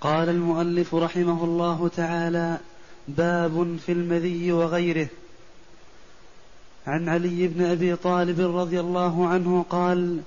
[0.00, 2.58] قال المؤلف رحمه الله تعالى
[3.08, 5.08] باب في المذي وغيره.
[6.86, 10.20] عن علي بن أبي طالب رضي الله عنه قال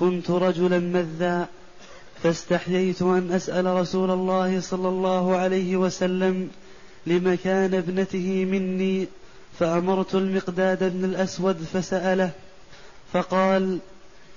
[0.00, 1.48] كنت رجلا مذا
[2.22, 6.50] فاستحييت أن أسأل رسول الله صلى الله عليه وسلم
[7.06, 9.08] لمكان ابنته مني
[9.58, 12.30] فأمرت المقداد بن الأسود فسأله
[13.12, 13.78] فقال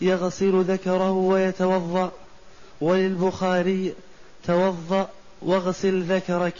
[0.01, 2.12] يغسل ذكره ويتوضأ.
[2.81, 3.93] وللبخاري
[4.45, 5.09] توضأ
[5.41, 6.55] واغسل ذكرك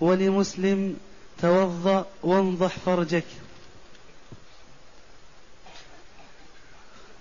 [0.00, 0.96] ولمسلم
[1.42, 3.24] توضأ وانضح فرجك.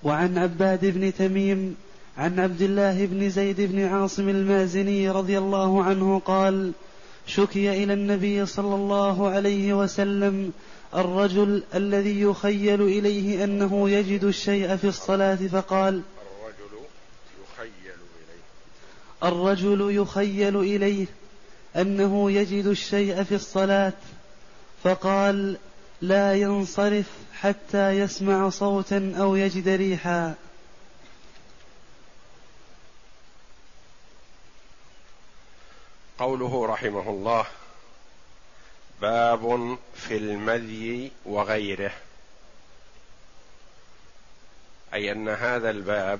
[0.03, 1.75] وعن عباد بن تميم
[2.17, 6.71] عن عبد الله بن زيد بن عاصم المازني رضي الله عنه قال
[7.27, 10.51] شكي إلى النبي صلى الله عليه وسلم
[10.95, 16.01] الرجل الذي يخيل إليه أنه يجد الشيء في الصلاة فقال
[19.25, 21.05] الرجل يخيل إليه
[21.75, 23.93] أنه يجد الشيء في الصلاة
[24.83, 25.57] فقال
[26.01, 30.35] لا ينصرف حتى يسمع صوتا أو يجد ريحا.
[36.19, 37.45] قوله رحمه الله
[39.01, 41.91] باب في المذي وغيره.
[44.93, 46.19] أي أن هذا الباب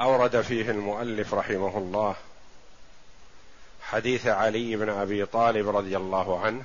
[0.00, 2.14] أورد فيه المؤلف رحمه الله
[3.82, 6.62] حديث علي بن أبي طالب رضي الله عنه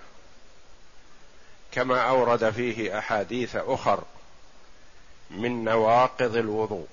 [1.72, 4.04] كما أورد فيه أحاديث أخر
[5.32, 6.88] من نواقض الوضوء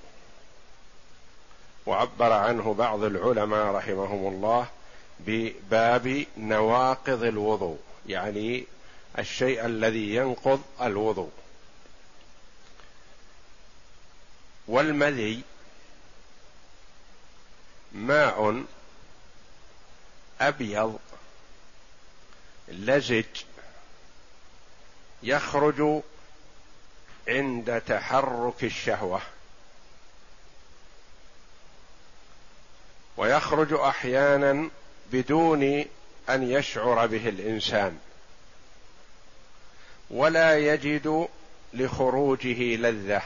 [1.87, 4.67] وعبر عنه بعض العلماء رحمهم الله
[5.21, 8.65] بباب نواقض الوضوء يعني
[9.19, 11.31] الشيء الذي ينقض الوضوء.
[14.69, 15.43] والمذي
[17.93, 18.65] ماء
[20.41, 20.99] أبيض
[22.69, 23.25] لزج
[25.23, 26.03] يخرج
[27.29, 29.21] عند تحرك الشهوة
[33.17, 34.71] ويخرج أحيانا
[35.13, 35.85] بدون
[36.29, 37.99] أن يشعر به الإنسان
[40.11, 41.29] ولا يجد
[41.75, 43.23] لخروجه لذة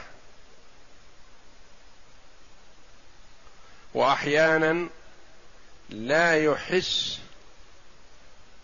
[3.93, 4.87] وأحيانا
[5.89, 7.19] لا يحس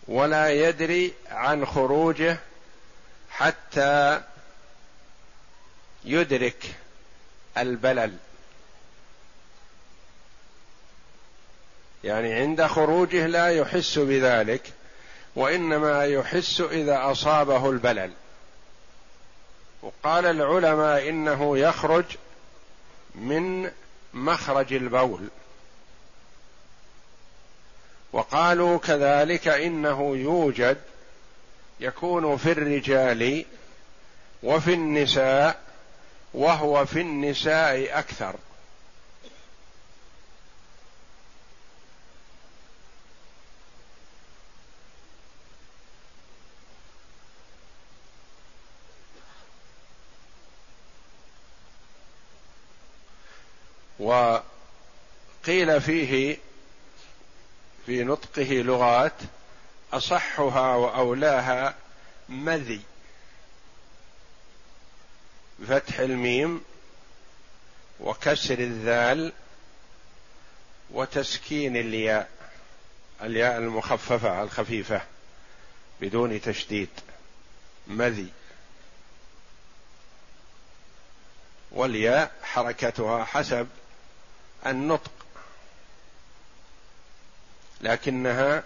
[0.08, 2.38] ولا يدري عن خروجه
[3.30, 4.22] حتى
[6.04, 6.74] يدرك
[7.58, 8.16] البلل.
[12.04, 14.72] يعني عند خروجه لا يحس بذلك
[15.36, 18.12] وإنما يحس إذا أصابه البلل.
[19.82, 22.04] وقال العلماء إنه يخرج
[23.14, 23.70] من
[24.14, 25.28] مخرج البول.
[28.12, 30.76] وقالوا كذلك إنه يوجد
[31.80, 33.44] يكون في الرجال
[34.42, 35.60] وفي النساء
[36.34, 38.34] وهو في النساء أكثر.
[54.00, 56.38] وقيل فيه
[57.86, 59.12] في نطقه لغات
[59.92, 61.74] أصحها وأولاها
[62.28, 62.80] مذي
[65.68, 66.64] فتح الميم
[68.00, 69.32] وكسر الذال
[70.90, 72.28] وتسكين الياء
[73.22, 75.02] الياء المخففة الخفيفة
[76.00, 76.88] بدون تشديد
[77.86, 78.28] مذي.
[81.70, 83.68] والياء حركتها حسب
[84.66, 85.10] النطق
[87.80, 88.62] لكنها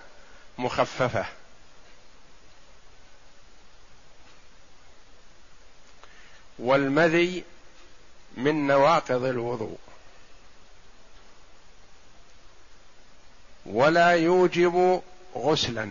[0.58, 1.26] مخففة.
[6.58, 7.44] والمذي
[8.36, 9.78] من نواقض الوضوء.
[13.66, 15.02] ولا يوجب
[15.36, 15.90] غسلا.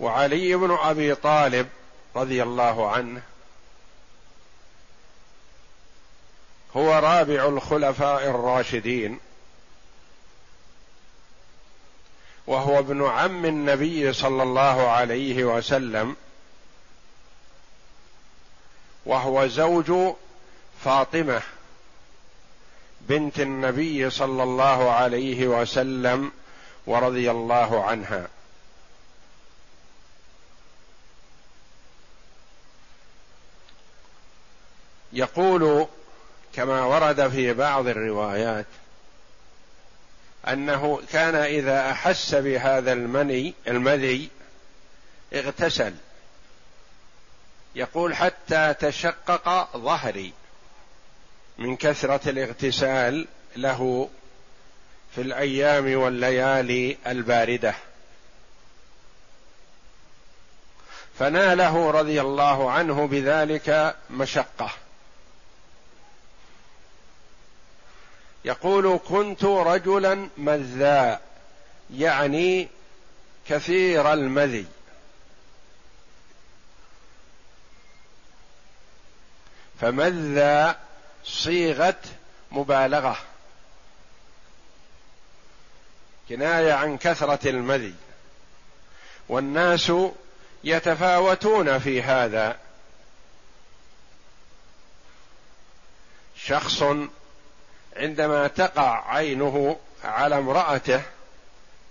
[0.00, 1.68] وعلي بن أبي طالب
[2.16, 3.22] رضي الله عنه
[6.76, 9.18] هو رابع الخلفاء الراشدين.
[12.46, 16.16] وهو ابن عم النبي صلى الله عليه وسلم.
[19.06, 20.14] وهو زوج
[20.84, 21.42] فاطمة
[23.00, 26.32] بنت النبي صلى الله عليه وسلم
[26.86, 28.28] ورضي الله عنها.
[35.12, 35.86] يقول
[36.56, 38.66] كما ورد في بعض الروايات
[40.48, 44.30] أنه كان إذا أحس بهذا المني المذي
[45.34, 45.94] اغتسل.
[47.74, 50.32] يقول حتى تشقق ظهري
[51.58, 53.26] من كثرة الاغتسال
[53.56, 54.08] له
[55.14, 57.74] في الأيام والليالي الباردة.
[61.18, 64.85] فناله رضي الله عنه بذلك مشقة.
[68.46, 71.20] يقول كنت رجلا مذاء
[71.94, 72.68] يعني
[73.48, 74.66] كثير المذي.
[79.80, 80.74] فمذى
[81.24, 82.00] صيغة
[82.52, 83.18] مبالغة.
[86.28, 87.94] كناية عن كثرة المذي.
[89.28, 89.92] والناس
[90.64, 92.58] يتفاوتون في هذا.
[96.36, 96.82] شخص
[97.96, 101.02] عندما تقع عينه على امرأته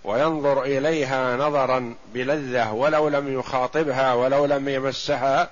[0.04, 5.50] وينظر إليها نظرا بلذة ولو لم يخاطبها ولو لم يمسها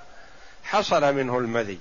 [0.64, 1.78] حصل منه المذي.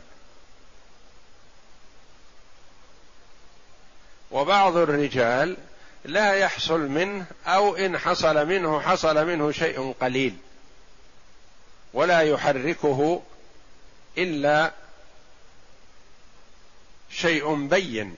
[4.31, 5.57] وبعض الرجال
[6.05, 10.35] لا يحصل منه أو إن حصل منه حصل منه شيء قليل
[11.93, 13.21] ولا يحركه
[14.17, 14.71] إلا
[17.09, 18.15] شيء بين.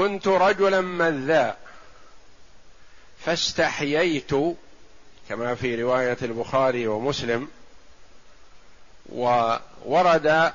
[0.00, 1.58] كنت رجلا مذاء
[3.24, 4.30] فاستحييت
[5.28, 7.48] كما في رواية البخاري ومسلم
[9.08, 10.52] وورد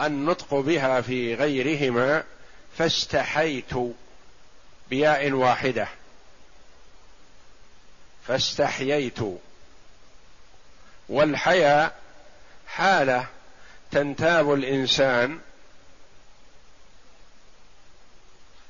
[0.00, 2.24] النطق بها في غيرهما
[2.78, 3.70] فاستحيت
[4.90, 5.88] بياء واحدة.
[8.26, 9.18] فاستحييت.
[11.08, 11.94] والحياء
[12.66, 13.26] حالة
[13.90, 15.40] تنتاب الإنسان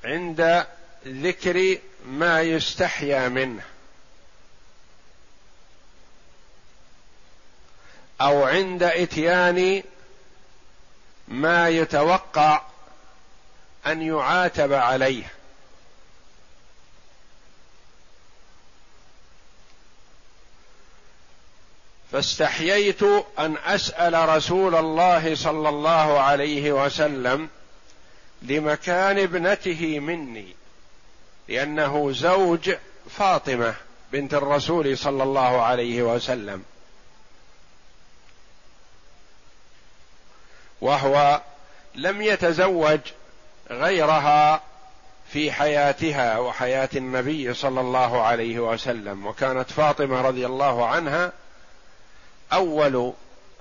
[0.03, 0.65] عند
[1.07, 3.63] ذكر ما يستحيا منه.
[8.21, 9.83] أو عند إتيان
[11.27, 12.61] ما يتوقع
[13.87, 15.31] أن يعاتب عليه.
[22.11, 23.03] فاستحييت
[23.39, 27.49] أن أسأل رسول الله صلى الله عليه وسلم
[28.41, 30.55] لمكان ابنته مني
[31.47, 32.71] لأنه زوج
[33.09, 33.75] فاطمة
[34.11, 36.63] بنت الرسول صلى الله عليه وسلم.
[40.81, 41.41] وهو
[41.95, 42.99] لم يتزوج
[43.69, 44.61] غيرها
[45.33, 49.27] في حياتها وحياة النبي صلى الله عليه وسلم.
[49.27, 51.31] وكانت فاطمة رضي الله عنها
[52.53, 53.13] أول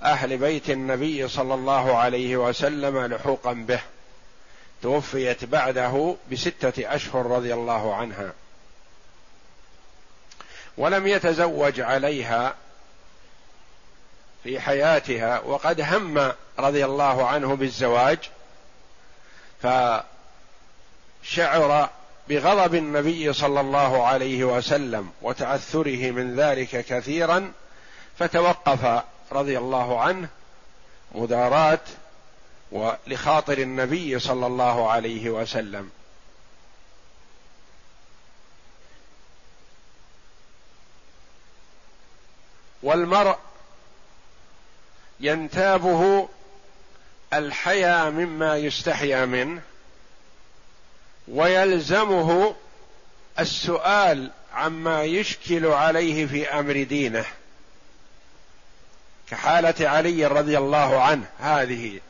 [0.02, 3.80] أهل بيت النبي صلى الله عليه وسلم لحوقا به.
[4.82, 8.32] توفيت بعده بستة أشهر رضي الله عنها.
[10.76, 12.54] ولم يتزوج عليها
[14.44, 18.18] في حياتها وقد هم رضي الله عنه بالزواج
[21.22, 21.88] فشعر
[22.28, 27.52] بغضب النبي صلى الله عليه وسلم وتعثره من ذلك كثيرا
[28.18, 30.28] فتوقف رضي الله عنه
[31.12, 31.78] مداراة
[32.72, 35.90] ولخاطر النبي صلى الله عليه وسلم.
[42.82, 43.38] والمرء
[45.20, 46.28] ينتابه
[47.32, 49.62] الحيا مما يستحيا منه
[51.28, 52.54] ويلزمه
[53.38, 57.24] السؤال عما يشكل عليه في أمر دينه
[59.30, 62.00] كحالة علي رضي الله عنه هذه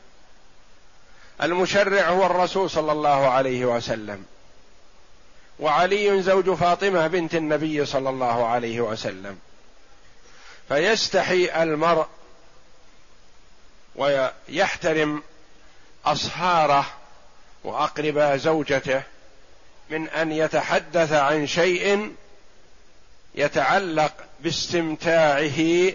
[1.43, 4.25] المشرع هو الرسول صلى الله عليه وسلم.
[5.59, 9.39] وعلي زوج فاطمة بنت النبي صلى الله عليه وسلم.
[10.67, 12.05] فيستحي المرء
[13.95, 15.23] ويحترم
[16.05, 16.85] أصهاره
[17.63, 19.03] وأقرب زوجته
[19.89, 22.15] من أن يتحدث عن شيء
[23.35, 25.91] يتعلق باستمتاعه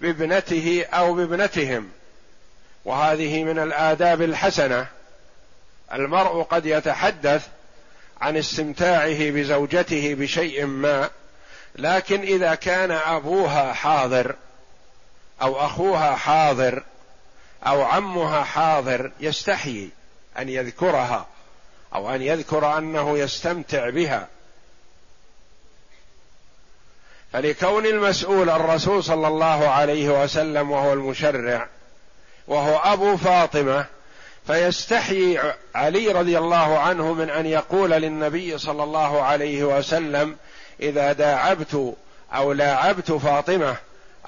[0.00, 1.90] بابنته أو بابنتهم.
[2.84, 4.86] وهذه من الآداب الحسنة.
[5.92, 7.48] المرء قد يتحدث
[8.20, 11.10] عن استمتاعه بزوجته بشيء ما
[11.74, 14.34] لكن إذا كان أبوها حاضر
[15.42, 16.82] أو أخوها حاضر
[17.66, 19.90] أو عمها حاضر يستحيي
[20.38, 21.26] أن يذكرها
[21.94, 24.28] أو أن يذكر أنه يستمتع بها.
[27.32, 31.68] فلكون المسؤول الرسول صلى الله عليه وسلم وهو المشرع
[32.50, 33.86] وهو أبو فاطمة
[34.46, 35.40] فيستحيي
[35.74, 40.36] علي رضي الله عنه من أن يقول للنبي صلى الله عليه وسلم
[40.80, 41.94] إذا داعبت
[42.32, 43.76] أو لاعبت فاطمة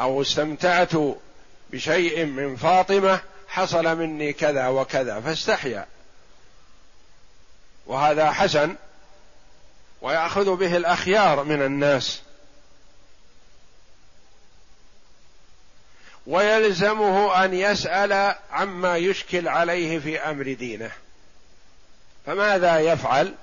[0.01, 0.91] أو استمتعت
[1.71, 5.87] بشيء من فاطمة حصل مني كذا وكذا فاستحيا.
[7.87, 8.75] وهذا حسن
[10.03, 12.23] ويأخذ به الأخيار من الناس.
[16.27, 20.91] ويلزمه أن يسأل عما يشكل عليه في أمر دينه.
[22.27, 23.35] فماذا يفعل؟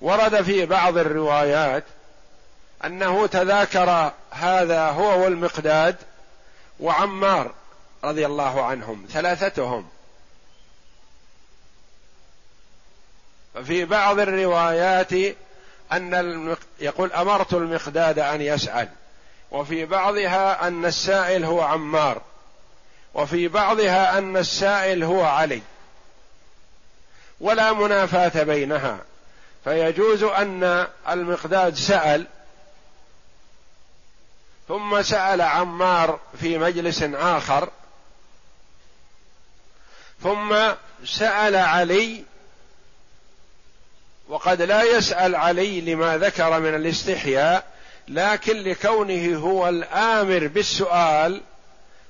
[0.00, 1.84] ورد في بعض الروايات
[2.84, 5.96] أنه تذاكر هذا هو والمقداد
[6.80, 7.54] وعمار
[8.04, 9.88] رضي الله عنهم ثلاثتهم.
[13.54, 15.12] ففي بعض الروايات
[15.92, 16.58] المق...
[16.80, 18.88] يقول أمرت المقداد أن يسأل.
[19.54, 22.22] وفي بعضها أن السائل هو عمار
[23.14, 25.62] وفي بعضها أن السائل هو علي
[27.40, 28.98] ولا منافاة بينها.
[29.64, 32.26] فيجوز أن المقداد سأل
[34.68, 37.68] ثم سأل عمار في مجلس آخر
[40.22, 40.56] ثم
[41.04, 42.24] سأل علي
[44.28, 47.73] وقد لا يسأل علي لما ذكر من الاستحياء
[48.08, 51.40] لكن لكونه هو الآمر بالسؤال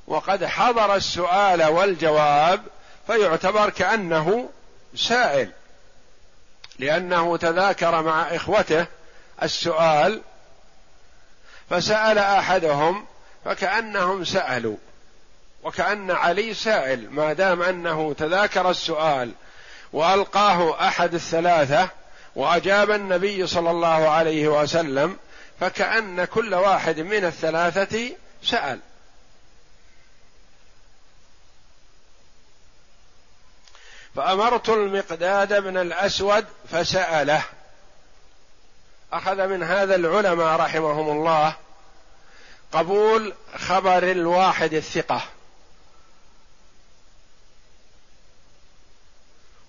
[0.07, 2.63] وقد حضر السؤال والجواب
[3.07, 4.51] فيعتبر كأنه
[4.95, 5.51] سائل
[6.79, 8.87] لأنه تذاكر مع إخوته
[9.43, 10.21] السؤال
[11.71, 13.07] فسأل أحدهم
[13.45, 14.77] فكأنهم سألوا
[15.63, 19.33] وكأن علي سائل ما دام أنه تذاكر السؤال
[19.93, 21.89] وألقاه أحد الثلاثة
[22.37, 25.17] وأجاب النبي صلى الله عليه وسلم
[25.61, 28.11] فكأن كل واحد من الثلاثة
[28.43, 28.81] سأل.
[34.17, 37.45] فأمرت المقداد بن الأسود فسأله.
[39.13, 41.57] أخذ من هذا العلماء رحمهم الله
[42.73, 45.23] قبول خبر الواحد الثقة.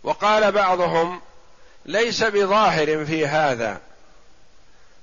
[0.04, 1.22] وقال بعضهم
[1.86, 3.82] ليس بظاهر في هذا.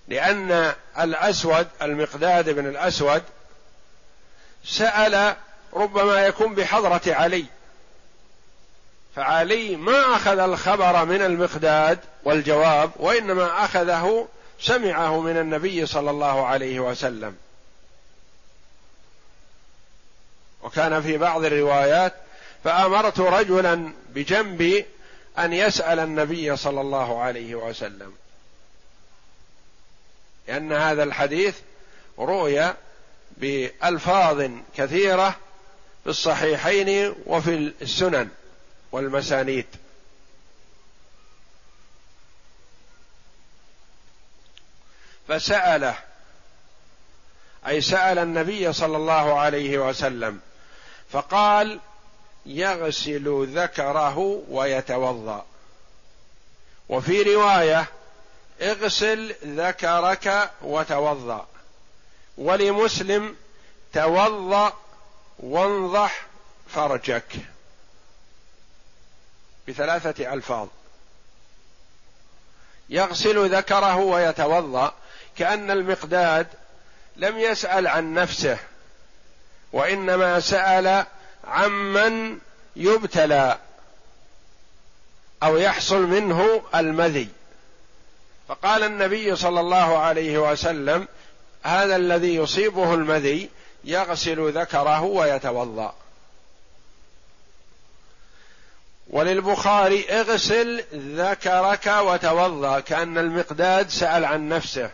[0.08, 3.22] لأن الأسود المقداد بن الأسود
[4.64, 5.36] سأل
[5.72, 7.44] ربما يكون بحضرة علي.
[9.16, 14.28] فعلي ما أخذ الخبر من المقداد والجواب وإنما أخذه
[14.60, 17.36] سمعه من النبي صلى الله عليه وسلم.
[20.62, 22.14] وكان في بعض الروايات
[22.64, 24.86] فأمرت رجلا بجنبي
[25.38, 28.12] أن يسأل النبي صلى الله عليه وسلم.
[30.48, 31.56] لأن هذا الحديث
[32.18, 32.74] روي
[33.36, 35.36] بألفاظ كثيرة
[36.04, 38.28] في الصحيحين وفي السنن
[38.92, 39.66] والمسانيد.
[45.28, 45.94] فسأله
[47.66, 50.40] أي سأل النبي صلى الله عليه وسلم
[51.10, 51.80] فقال
[52.46, 55.46] يغسل ذكره ويتوضأ.
[56.88, 57.86] وفي رواية
[58.62, 61.46] اغسل ذكرك وتوضأ.
[62.38, 63.36] ولمسلم
[63.92, 64.72] توضأ
[65.38, 66.26] وانضح
[66.68, 67.36] فرجك.
[69.68, 70.68] بثلاثة ألفاظ.
[72.88, 74.94] يغسل ذكره ويتوضأ.
[75.36, 76.46] كأن المقداد
[77.16, 78.58] لم يسأل عن نفسه
[79.72, 81.06] وإنما سأل
[81.44, 82.38] عمن
[82.76, 83.58] يبتلى
[85.42, 87.28] أو يحصل منه المذي.
[88.52, 91.08] فقال النبي صلى الله عليه وسلم
[91.62, 93.50] هذا الذي يصيبه المذي
[93.84, 95.94] يغسل ذكره ويتوضأ.
[99.10, 104.90] وللبخاري اغسل ذكرك وتوضأ كأن المقداد سأل عن نفسه.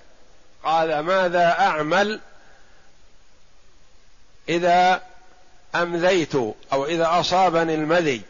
[0.64, 2.20] قال ماذا أعمل
[4.48, 5.02] إذا
[5.74, 6.34] أمذيت
[6.72, 8.22] أو إذا أصابني المذي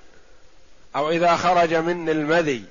[0.97, 2.65] أو إذا خرج مني المذي؟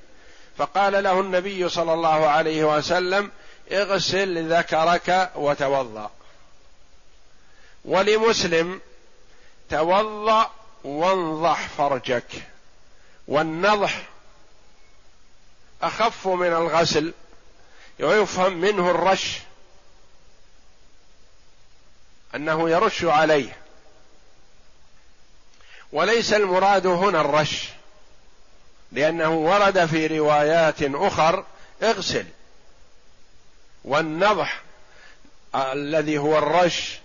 [0.57, 3.31] فقال له النبي صلى الله عليه وسلم
[3.71, 6.11] اغسل ذكرك وتوضأ.
[7.85, 8.81] ولمسلم
[9.69, 10.51] توضأ
[10.83, 12.47] وانضح فرجك.
[13.27, 14.01] والنضح
[15.81, 17.13] أخف من الغسل
[17.99, 19.39] ويفهم منه الرش.
[22.35, 23.57] أنه يرش عليه.
[25.91, 27.76] وليس المراد هنا الرش.
[28.91, 31.46] لأنه ورد في روايات أخر
[31.84, 32.25] اغسل.
[33.84, 34.62] والنضح
[35.56, 37.00] الذي هو الرش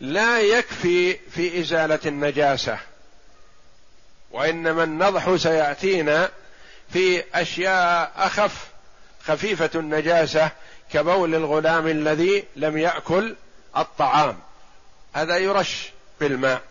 [0.00, 2.78] لا يكفي في إزالة النجاسة
[4.30, 6.30] وإنما النضح سيأتينا
[6.92, 8.66] في أشياء أخف
[9.26, 10.50] خفيفة النجاسة
[10.92, 13.36] كبول الغلام الذي لم يأكل
[13.76, 14.38] الطعام.
[15.14, 16.62] هذا يرش بالماء.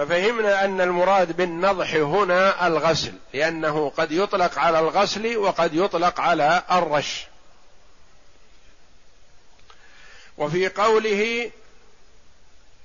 [0.00, 7.26] ففهمنا أن المراد بالنضح هنا الغسل لأنه قد يطلق على الغسل وقد يطلق على الرش.
[10.38, 11.50] وفي قوله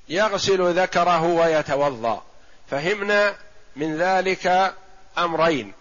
[0.09, 2.23] يغسل ذكره ويتوضأ
[2.71, 3.35] فهمنا
[3.75, 4.73] من ذلك
[5.17, 5.73] أمرين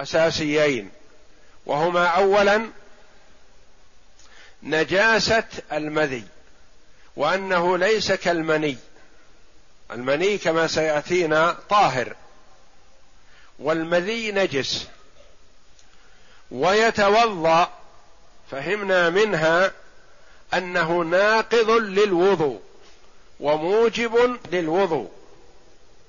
[0.00, 0.90] أساسيين
[1.66, 2.70] وهما اولا
[4.62, 6.24] نجاسة المذي
[7.16, 8.76] وأنه ليس كالمني.
[9.90, 12.16] المني كما سيأتينا طاهر
[13.58, 14.86] والمذي نجس
[16.50, 17.70] ويتوضأ
[18.50, 19.72] فهمنا منها
[20.54, 22.60] أنه ناقض للوضوء
[23.40, 25.10] وموجب للوضوء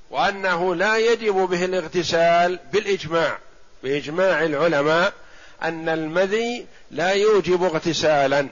[0.09, 3.37] وأنه لا يجب به الاغتسال بالإجماع
[3.83, 5.13] بإجماع العلماء
[5.61, 8.47] أن المذي لا يوجب اغتسالا.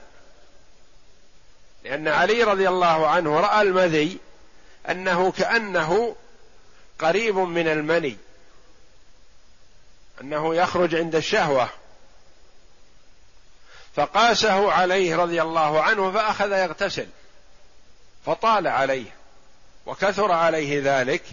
[1.83, 4.17] لأن علي رضي الله عنه رأى المذي
[4.89, 6.15] أنه كأنه
[6.99, 8.17] قريب من المني.
[10.21, 11.69] أنه يخرج عند الشهوة.
[13.95, 17.07] فقاسه عليه رضي الله عنه فأخذ يغتسل.
[18.25, 19.15] فطال عليه.
[19.85, 21.23] وكثر عليه ذلك.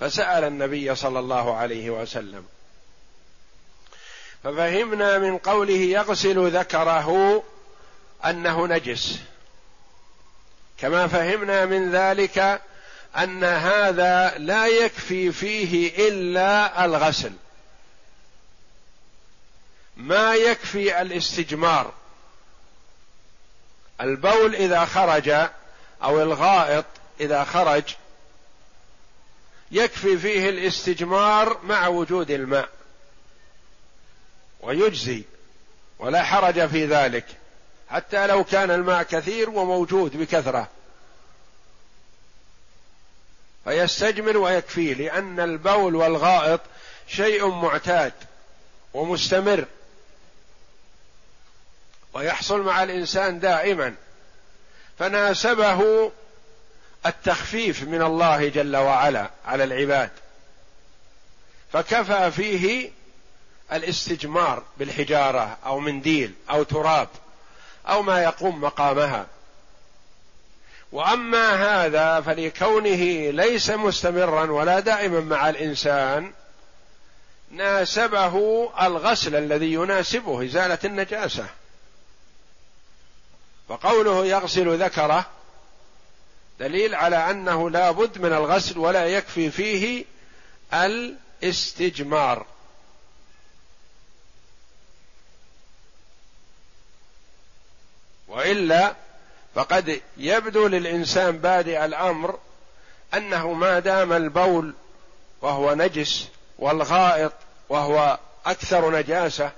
[0.00, 2.46] فسأل النبي صلى الله عليه وسلم.
[4.44, 7.42] ففهمنا من قوله يغسل ذكره
[8.24, 9.20] أنه نجس.
[10.78, 12.60] كما فهمنا من ذلك
[13.16, 17.32] أن هذا لا يكفي فيه إلا الغسل.
[19.96, 21.92] ما يكفي الاستجمار.
[24.00, 25.28] البول إذا خرج
[26.02, 26.84] أو الغائط
[27.20, 27.84] إذا خرج
[29.70, 32.68] يكفي فيه الاستجمار مع وجود الماء.
[34.60, 35.22] ويجزي.
[35.98, 37.26] ولا حرج في ذلك.
[37.90, 40.68] حتى لو كان الماء كثير وموجود بكثرة.
[43.64, 46.60] فيستجمر ويكفيه لأن البول والغائط
[47.08, 48.12] شيء معتاد
[48.94, 49.64] ومستمر.
[52.14, 53.94] ويحصل مع الإنسان دائما.
[54.98, 56.12] فناسبه
[57.06, 60.10] التخفيف من الله جل وعلا على العباد.
[61.72, 62.90] فكفى فيه
[63.72, 67.08] الاستجمار بالحجارة أو منديل أو تراب.
[67.88, 69.26] أو ما يقوم مقامها.
[70.92, 76.32] وأما هذا فلكونه ليس مستمرا ولا دائما مع الإنسان
[77.50, 81.46] ناسبه الغسل الذي يناسبه إزالة النجاسة.
[83.68, 85.26] فقوله يغسل ذكره
[86.60, 90.04] دليل على أنه لا بد من الغسل ولا يكفي فيه
[90.74, 92.46] الاستجمار.
[98.28, 98.94] وإلا
[99.54, 102.38] فقد يبدو للإنسان بادئ الأمر
[103.14, 104.74] أنه ما دام البول
[105.42, 107.32] وهو نجس والغائط
[107.68, 109.50] وهو أكثر نجاسة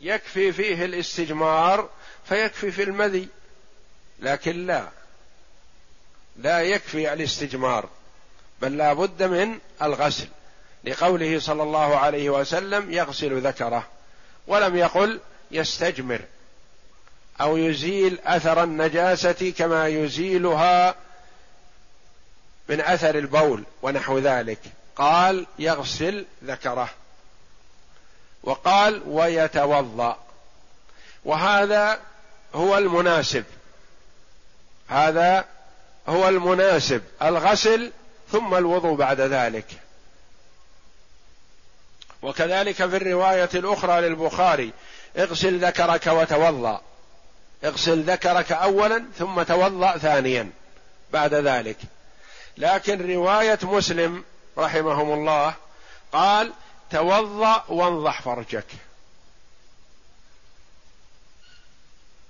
[0.00, 1.88] يكفي فيه الاستجمار
[2.24, 3.28] فيكفي في المذي
[4.18, 4.88] لكن لا
[6.36, 7.88] لا يكفي الاستجمار
[8.62, 10.28] بل لا بد من الغسل
[10.84, 13.86] لقوله صلى الله عليه وسلم يغسل ذكره
[14.46, 16.20] ولم يقل يستجمر.
[17.40, 20.94] أو يزيل أثر النجاسة كما يزيلها
[22.68, 24.58] من أثر البول ونحو ذلك.
[24.96, 26.88] قال يغسل ذكره.
[28.42, 30.18] وقال ويتوضأ.
[31.24, 32.00] وهذا
[32.54, 33.44] هو المناسب.
[34.88, 35.44] هذا
[36.08, 37.02] هو المناسب.
[37.22, 37.92] الغسل
[38.32, 39.66] ثم الوضوء بعد ذلك.
[42.22, 44.72] وكذلك في الرواية الأخرى للبخاري
[45.18, 46.87] اغسل ذكرك وتوضأ.
[47.64, 50.50] اغسل ذكرك اولا ثم توضأ ثانيا
[51.12, 51.76] بعد ذلك.
[52.56, 54.24] لكن رواية مسلم
[54.58, 55.54] رحمهم الله
[56.12, 56.52] قال
[56.90, 58.66] توضأ وانضح فرجك.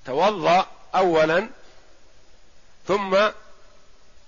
[0.06, 1.48] توضأ أولا
[2.88, 3.16] ثم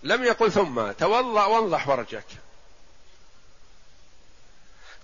[0.02, 2.26] لم يقل ثم توضأ وانضح فرجك.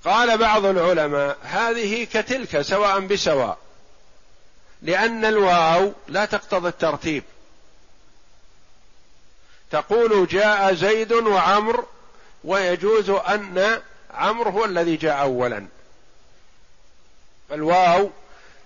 [0.05, 3.59] قال بعض العلماء هذه كتلك سواء بسواء
[4.83, 7.23] لأن الواو لا تقتضي الترتيب.
[9.71, 11.85] تقول جاء زيد وعمر
[12.45, 13.81] ويجوز أن
[14.15, 15.67] عمرو هو الذي جاء أولا.
[17.53, 18.11] الواو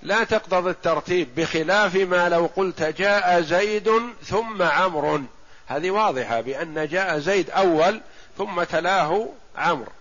[0.02, 3.90] لا تقتضي الترتيب بخلاف ما لو قلت جاء زيد
[4.24, 5.22] ثم عمرو
[5.66, 8.00] هذه واضحة بأن جاء زيد أول
[8.38, 9.92] ثم تلاه عمرو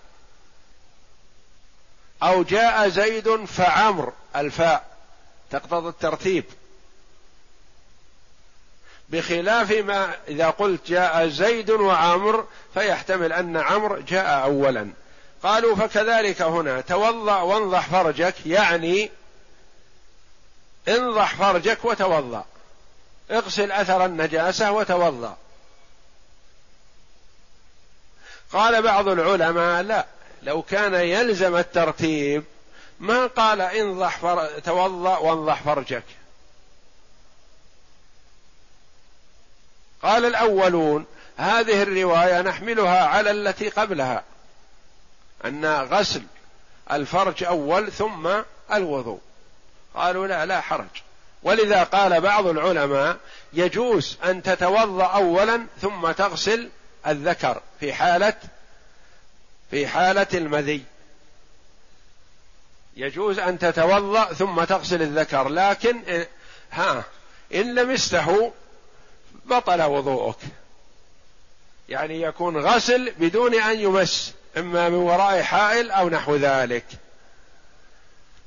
[2.24, 4.89] أو جاء زيد فعمر الفاء.
[5.52, 6.44] تقتضي الترتيب.
[9.10, 14.90] بخلاف ما إذا قلت جاء زيد وعمر فيحتمل أن عمر جاء أولا.
[15.44, 19.12] قالوا فكذلك هنا توضأ وانضح فرجك يعني
[20.88, 22.46] انضح فرجك وتوضأ.
[23.32, 25.38] اغسل أثر النجاسة وتوضأ.
[28.52, 30.06] قال بعض العلماء لا
[30.44, 32.44] لو كان يلزم الترتيب
[33.00, 34.60] ما قال انضح فر...
[34.60, 36.04] توضأ وانضح فرجك.
[40.02, 41.06] قال الأولون
[41.38, 44.24] هذه الرواية نحملها على التي قبلها
[45.46, 46.24] أن غسل
[46.92, 48.30] الفرج أول ثم
[48.74, 49.20] الوضوء.
[49.96, 51.04] قالوا لا لا حرج.
[51.44, 53.18] ولذا قال بعض العلماء
[53.54, 56.70] يجوز أن تتوضأ أولا ثم تغسل
[57.08, 58.34] الذكر في حالة
[59.72, 60.84] في حالة المذي.
[63.00, 66.26] يجوز أن تتوضأ ثم تغسل الذكر لكن
[66.72, 67.04] ها
[67.54, 68.52] إن لمسته
[69.46, 70.36] بطل وضوءك.
[71.90, 76.86] يعني يكون غسل بدون أن يمس إما من وراء حائل أو نحو ذلك.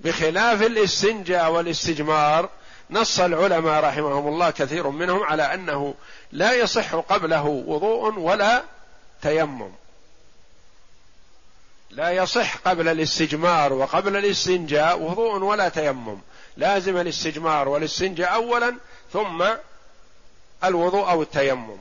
[0.01, 2.49] بخلاف الاستنجاء والاستجمار
[2.91, 5.95] نص العلماء رحمهم الله كثير منهم على أنه
[6.33, 8.63] لا يصح قبله وضوء ولا
[9.23, 9.82] تيمم.
[11.93, 16.19] لا يصح قبل الاستجمار وقبل الاستنجاء وضوء ولا تيمم.
[16.57, 18.77] لازم الاستجمار والاستنجاء اولا
[19.13, 19.45] ثم
[20.65, 21.77] الوضوء أو التيمم.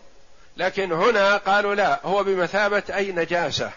[0.58, 3.72] لكن هنا قالوا لا هو بمثابة أي نجاسة.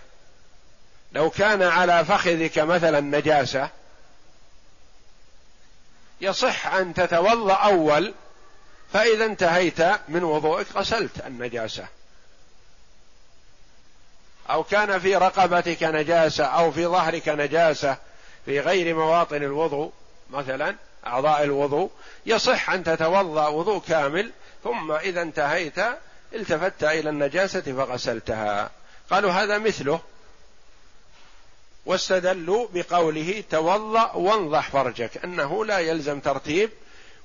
[1.13, 3.69] لو كان على فخذك مثلا نجاسة
[6.21, 8.15] يصح أن تتوضأ أول
[8.93, 11.87] فإذا انتهيت من وضوءك غسلت النجاسة.
[14.51, 17.97] أو كان في رقبتك نجاسة أو في ظهرك نجاسة
[18.45, 19.93] في غير مواطن الوضوء
[20.31, 20.77] مثلا
[21.07, 21.91] أعضاء الوضوء
[22.27, 24.31] يصح أن تتوضأ وضوء كامل
[24.65, 25.79] ثم إذا انتهيت
[26.35, 28.71] التفت إلى النجاسة فغسلتها.
[29.11, 30.01] قالوا هذا مثله.
[31.87, 36.71] واستدلوا بقوله توضأ وانضح فرجك أنه لا يلزم ترتيب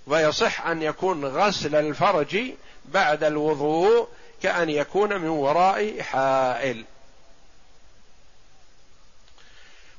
[0.07, 2.37] ويصح أن يكون غسل الفرج
[2.85, 4.07] بعد الوضوء
[4.43, 6.85] كأن يكون من وراء حائل.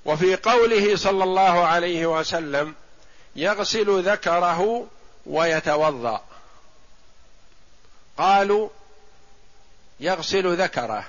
[0.04, 2.74] وفي قوله صلى الله عليه وسلم
[3.36, 4.86] يغسل ذكره
[5.26, 6.24] ويتوضأ.
[8.18, 8.68] قالوا
[10.00, 11.06] يغسل ذكره.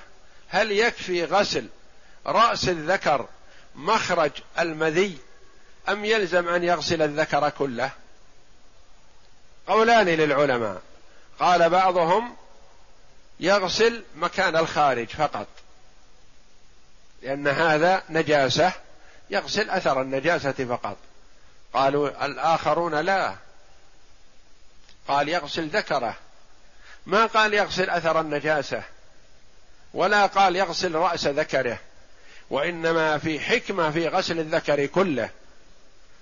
[0.48, 1.68] هل يكفي غسل
[2.26, 3.26] رأس الذكر
[3.74, 5.18] مخرج المذي
[5.88, 7.90] أم يلزم أن يغسل الذكر كله؟
[9.66, 10.82] قولان للعلماء.
[11.40, 12.36] قال بعضهم
[13.40, 15.46] يغسل مكان الخارج فقط.
[17.22, 18.72] لأن هذا نجاسة
[19.30, 20.96] يغسل أثر النجاسة فقط.
[21.74, 23.34] قالوا الآخرون لا.
[25.08, 26.14] قال يغسل ذكره.
[27.06, 28.82] ما قال يغسل أثر النجاسة؟
[29.94, 31.78] ولا قال يغسل رأس ذكره.
[32.50, 35.30] وإنما في حكمة في غسل الذكر كله.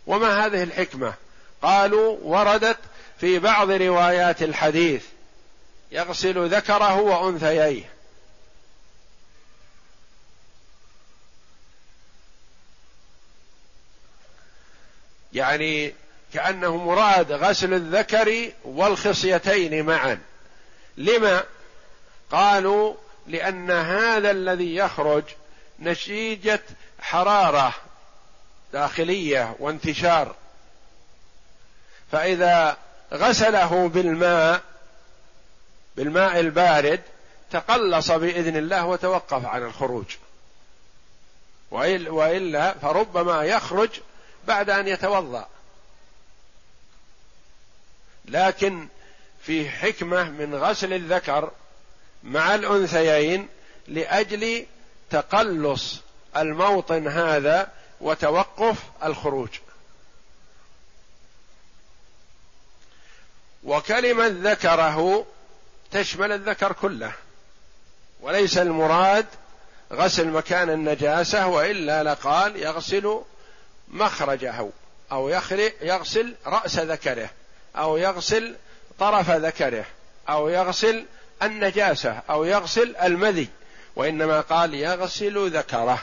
[0.06, 1.14] وما هذه الحكمة؟
[1.62, 2.78] قالوا وردت
[3.20, 5.04] في بعض روايات الحديث.
[5.92, 7.99] يغسل ذكره وأنثييه.
[15.32, 15.94] يعني
[16.34, 20.18] كأنه مراد غسل الذكر والخصيتين معا.
[20.96, 21.44] لما؟
[22.30, 22.94] قالوا
[23.26, 25.24] لأن هذا الذي يخرج
[25.80, 26.60] نتيجة
[27.00, 27.74] حرارة
[28.72, 30.34] داخلية وانتشار.
[32.12, 32.76] فإذا
[33.12, 34.62] غسله بالماء
[35.96, 37.00] بالماء البارد
[37.50, 40.16] تقلص بإذن الله وتوقف عن الخروج.
[41.70, 43.90] وإلا فربما يخرج
[44.50, 45.48] بعد أن يتوضأ.
[48.24, 48.88] لكن
[49.42, 51.50] في حكمة من غسل الذكر
[52.22, 53.48] مع الأنثيين
[53.88, 54.66] لأجل
[55.10, 56.00] تقلص
[56.36, 59.48] الموطن هذا وتوقف الخروج.
[63.64, 65.26] وكلمة ذكره
[65.90, 67.12] تشمل الذكر كله
[68.20, 69.26] وليس المراد
[69.92, 73.22] غسل مكان النجاسة وإلا لقال يغسل
[73.90, 74.68] مخرجه
[75.12, 75.28] أو
[75.82, 77.30] يغسل رأس ذكره
[77.76, 78.56] أو يغسل
[78.98, 79.84] طرف ذكره
[80.28, 81.04] أو يغسل
[81.42, 83.48] النجاسة أو يغسل المذي
[83.96, 86.02] وإنما قال يغسل ذكره.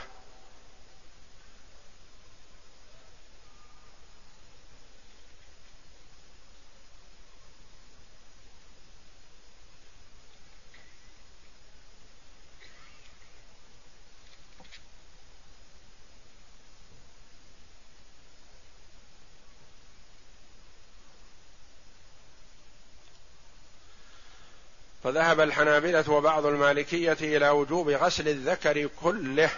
[25.07, 29.49] فذهب الحنابلة وبعض المالكية إلى وجوب غسل الذكر كله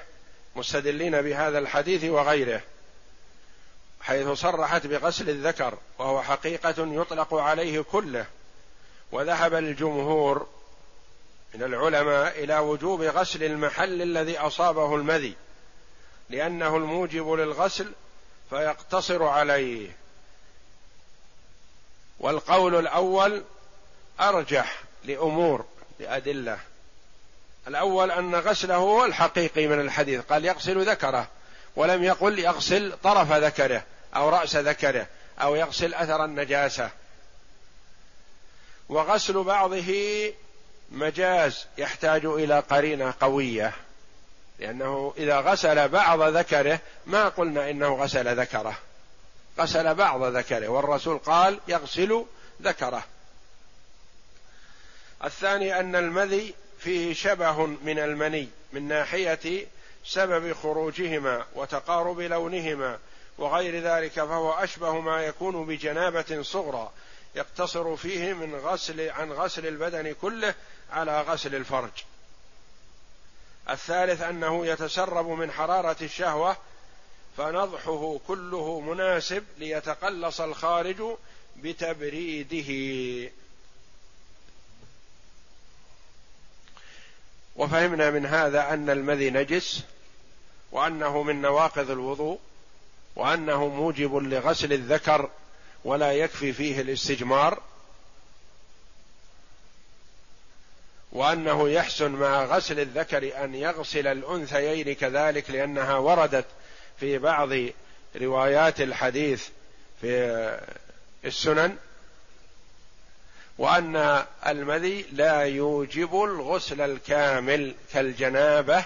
[0.55, 2.61] مستدلين بهذا الحديث وغيره
[4.01, 8.25] حيث صرحت بغسل الذكر وهو حقيقة يطلق عليه كله.
[9.11, 10.47] وذهب الجمهور
[11.53, 15.33] من العلماء إلى وجوب غسل المحل الذي أصابه المذي
[16.29, 17.91] لأنه الموجب للغسل
[18.49, 19.91] فيقتصر عليه.
[22.19, 23.43] والقول الأول
[24.19, 25.65] أرجح لأمور
[25.99, 26.59] لأدلة.
[27.67, 30.21] الأول أن غسله هو الحقيقي من الحديث.
[30.21, 31.27] قال يغسل ذكره
[31.75, 33.83] ولم يقل يغسل طرف ذكره
[34.15, 35.07] أو رأس ذكره
[35.41, 36.89] أو يغسل أثر النجاسة.
[38.89, 39.93] وغسل بعضه
[40.91, 43.73] مجاز يحتاج إلى قرينة قوية.
[44.59, 48.77] لأنه إذا غسل بعض ذكره ما قلنا إنه غسل ذكره.
[49.59, 52.25] غسل بعض ذكره والرسول قال يغسل
[52.61, 53.03] ذكره.
[55.23, 59.67] الثاني أن المذي فيه شبه من المني من ناحية
[60.05, 62.99] سبب خروجهما وتقارب لونهما
[63.37, 66.91] وغير ذلك فهو أشبه ما يكون بجنابة صغرى
[67.35, 70.53] يقتصر فيه من غسل عن غسل البدن كله
[70.91, 71.91] على غسل الفرج.
[73.69, 76.57] الثالث أنه يتسرب من حرارة الشهوة
[77.37, 81.03] فنضحه كله مناسب ليتقلص الخارج
[81.57, 82.69] بتبريده.
[87.59, 89.83] وفهمنا من هذا أن المذي نجس
[90.71, 92.39] وأنه من نواقض الوضوء
[93.15, 95.29] وأنه موجب لغسل الذكر
[95.85, 97.61] ولا يكفي فيه الاستجمار
[101.11, 106.45] وأنه يحسن مع غسل الذكر أن يغسل الأنثيين كذلك لأنها وردت
[106.99, 107.49] في بعض
[108.15, 109.47] روايات الحديث
[110.01, 110.59] في
[111.25, 111.77] السنن.
[113.59, 118.85] وأن المذي لا يوجب الغسل الكامل كالجنابة.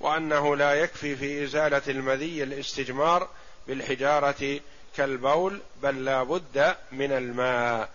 [0.00, 3.28] وأنه لا يكفي في إزالة المذي الاستجمار
[3.66, 4.60] بالحجارة
[4.96, 7.88] كالبول بل لا بد من الماء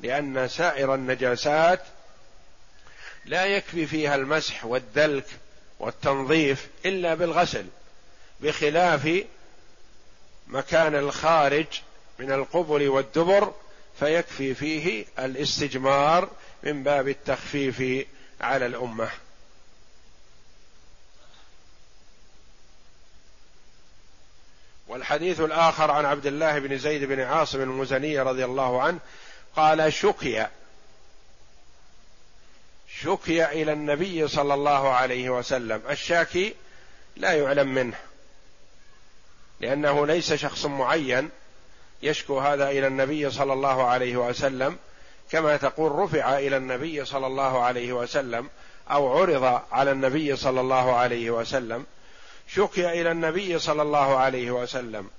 [0.00, 1.82] لأن سائر النجاسات
[3.24, 5.26] لا يكفي فيها المسح والدلك
[5.78, 7.66] والتنظيف إلا بالغسل
[8.40, 9.24] بخلاف
[10.52, 11.66] مكان الخارج
[12.18, 13.54] من القبل والدبر
[13.98, 16.30] فيكفي فيه الاستجمار
[16.62, 18.06] من باب التخفيف
[18.40, 19.10] على الأمة.
[24.88, 28.98] والحديث الآخر عن عبد الله بن زيد بن عاصم المزني رضي الله عنه
[29.56, 30.46] قال شكي
[33.00, 35.82] شكي إلى النبي صلى الله عليه وسلم.
[35.90, 36.54] الشاكي
[37.16, 38.11] لا يعلم منه.
[39.62, 41.30] لأنه ليس شخص معين
[42.02, 44.78] يشكو هذا إلى النبي صلى الله عليه وسلم
[45.30, 48.50] كما تقول رفع إلى النبي صلى الله عليه وسلم
[48.90, 51.86] أو عرض على النبي صلى الله عليه وسلم.
[52.48, 55.10] شكي إلى النبي صلى الله عليه وسلم.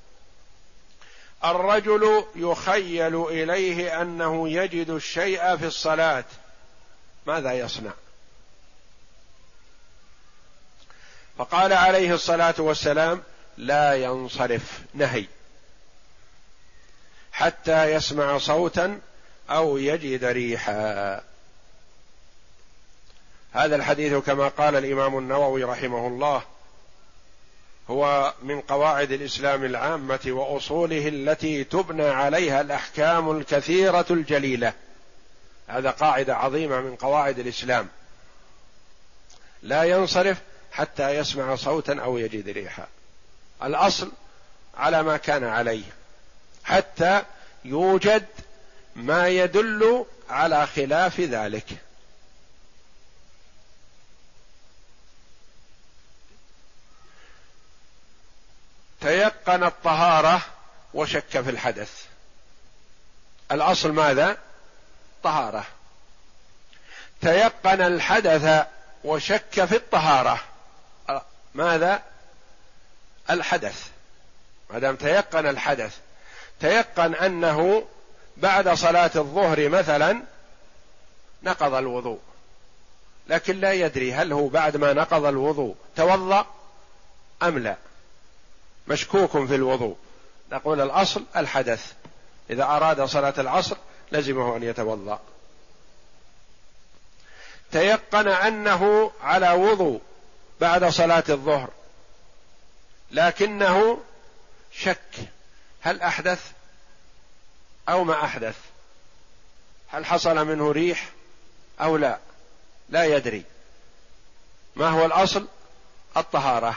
[1.45, 6.25] الرجل يخيل إليه أنه يجد الشيء في الصلاة.
[7.25, 7.91] ماذا يصنع؟
[11.38, 13.23] فقال عليه الصلاة والسلام
[13.58, 15.26] لا ينصرف نهي.
[17.32, 19.00] حتى يسمع صوتا
[19.50, 21.22] أو يجد ريحا.
[23.52, 26.44] هذا الحديث كما قال الإمام النووي رحمه الله
[27.89, 34.74] هو من قواعد الإسلام العامة وأصوله التي تبنى عليها الأحكام الكثيرة الجليلة.
[35.68, 37.88] هذا قاعدة عظيمة من قواعد الإسلام.
[39.63, 40.38] لا ينصرف
[40.72, 42.88] حتى يسمع صوتا أو يجد ريحا.
[43.63, 44.12] الأصل
[44.78, 45.84] على ما كان عليه
[46.63, 47.23] حتى
[47.65, 48.26] يوجد
[48.95, 51.65] ما يدل على خلاف ذلك.
[59.02, 60.41] تيقن الطهارة
[60.93, 62.06] وشك في الحدث.
[63.52, 64.38] الأصل ماذا؟
[65.23, 65.65] طهارة.
[67.21, 68.67] تيقن الحدث
[69.04, 70.39] وشك في الطهارة.
[71.54, 72.12] ماذا؟
[73.30, 73.88] الحدث.
[74.70, 75.98] ما دام تيقن الحدث.
[76.60, 77.84] تيقن أنه
[78.38, 80.22] بعد صلاة الظهر مثلا
[81.44, 82.20] نقض الوضوء.
[83.28, 86.46] لكن لا يدري هل هو بعد ما نقض الوضوء توضأ
[87.44, 87.76] أم لا.
[88.88, 89.98] مشكوك في الوضوء.
[90.52, 91.94] نقول الأصل الحدث.
[92.50, 93.78] إذا أراد صلاة العصر
[94.12, 95.20] لزمه أن يتوضأ.
[97.72, 100.02] تيقن أنه على وضوء
[100.62, 101.70] بعد صلاة الظهر.
[103.13, 104.04] لكنه
[104.71, 105.30] شك.
[105.82, 106.52] هل أحدث
[107.89, 108.56] أو ما أحدث؟
[109.88, 111.10] هل حصل منه ريح
[111.82, 112.17] أو لا؟
[112.89, 113.43] لا يدري.
[114.76, 115.47] ما هو الأصل؟
[116.17, 116.76] الطهارة.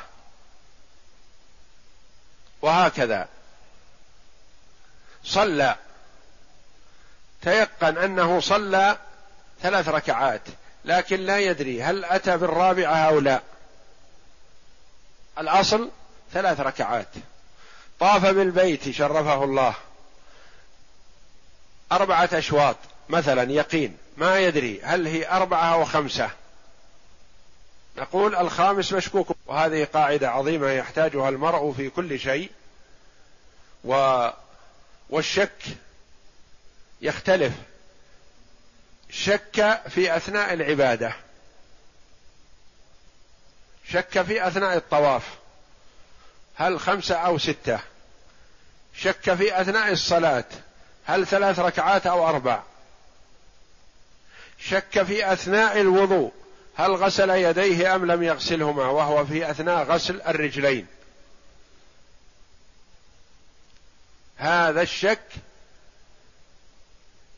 [2.63, 3.29] وهكذا.
[5.25, 5.77] صلى.
[7.43, 8.99] تيقن أنه صلى
[9.63, 10.43] ثلاث ركعات
[10.85, 13.43] لكن لا يدري هل أتى بالرابعة أو لا.
[15.39, 15.91] الأصل
[16.33, 17.09] ثلاث ركعات.
[18.01, 19.75] طاف بالبيت شرفه الله.
[21.93, 22.77] أربعة أشواط
[23.09, 23.97] مثلا يقين.
[24.17, 26.31] ما يدري هل هي أربعة أو خمسة.
[27.97, 29.37] نقول الخامس مشكوك.
[29.47, 32.51] وهذه قاعدة عظيمة يحتاجها المرء في كل شيء.
[33.85, 34.29] و
[35.11, 35.63] والشك
[37.01, 37.53] يختلف.
[39.11, 41.17] شك في أثناء العبادة.
[43.89, 45.23] شك في أثناء الطواف.
[46.57, 47.81] هل خمسة أو ستة؟
[48.95, 50.45] شك في أثناء الصلاة.
[51.05, 52.63] هل ثلاث ركعات أو أربع؟
[54.59, 56.33] شك في أثناء الوضوء.
[56.77, 60.87] هل غسل يديه أم لم يغسلهما؟ وهو في أثناء غسل الرجلين.
[64.37, 65.29] هذا الشك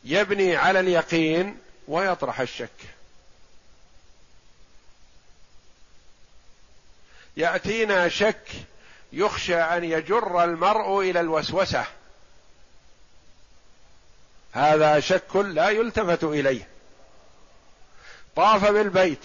[0.04, 2.70] يبني على اليقين ويطرح الشك.
[7.36, 8.48] يأتينا شك
[9.12, 11.84] يخشى أن يجر المرء إلى الوسوسة.
[14.52, 16.68] هذا شك لا يلتفت إليه.
[18.36, 19.24] طاف بالبيت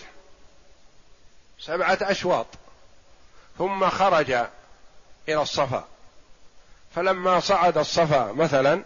[1.60, 2.48] سبعة أشواط
[3.58, 4.32] ثم خرج
[5.30, 5.88] إلى الصفا.
[6.96, 8.84] فلما صعد الصفا مثلا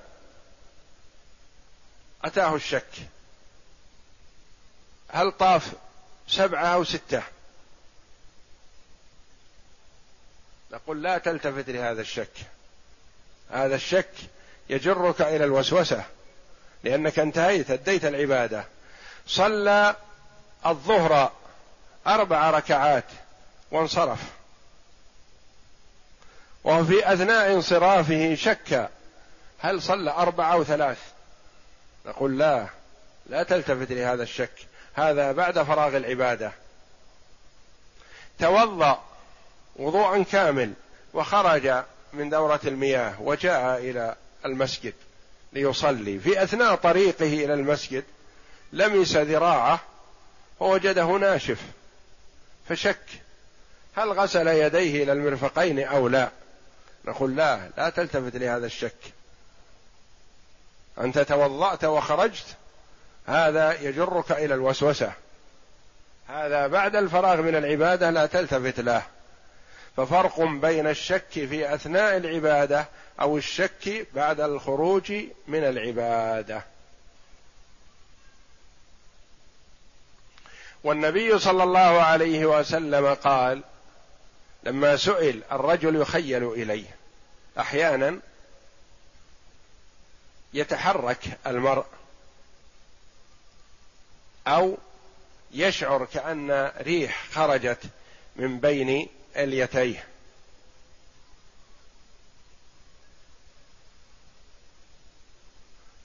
[2.24, 2.90] أتاه الشك.
[5.10, 5.74] هل طاف
[6.28, 7.24] سبعة أو ستة؟
[10.72, 12.32] نقول لا تلتفت لهذا الشك.
[13.52, 14.12] هذا الشك
[14.70, 16.04] يجرك إلى الوسوسة
[16.84, 18.66] لأنك انتهيت أديت العبادة.
[19.28, 19.96] صلى
[20.66, 21.32] الظهر
[22.08, 23.04] أربع ركعات
[23.72, 24.20] وانصرف.
[26.64, 28.90] وفي أثناء انصرافه شك
[29.60, 31.00] هل صلى أربعة أو ثلاث؟
[32.06, 32.68] نقول لا
[33.26, 34.68] لا تلتفت لهذا الشك.
[34.94, 36.52] هذا بعد فراغ العبادة.
[38.40, 39.07] توضأ
[39.78, 40.74] وضوءا كامل
[41.14, 44.94] وخرج من دورة المياه وجاء إلى المسجد
[45.54, 46.20] ليصلي.
[46.20, 48.04] في أثناء طريقه إلى المسجد
[48.74, 49.80] لمس ذراعه
[50.60, 51.62] ووجده ناشف
[52.70, 53.06] فشك.
[53.96, 56.30] هل غسل يديه إلى المرفقين أو لا؟
[57.06, 59.14] نقول لا لا تلتفت لهذا الشك.
[61.00, 62.46] أنت توضأت وخرجت
[63.28, 65.12] هذا يجرك إلى الوسوسة.
[66.28, 69.04] هذا بعد الفراغ من العبادة لا تلتفت له.
[69.98, 72.88] ففرق بين الشك في أثناء العبادة
[73.22, 75.12] أو الشك بعد الخروج
[75.48, 76.64] من العبادة.
[80.84, 83.64] والنبي صلى الله عليه وسلم قال
[84.64, 86.96] لما سئل الرجل يخيل إليه
[87.60, 88.20] أحيانا
[90.54, 91.86] يتحرك المرء
[94.48, 94.78] أو
[95.52, 97.80] يشعر كأن ريح خرجت
[98.36, 99.08] من بين
[99.38, 100.04] اليتيه.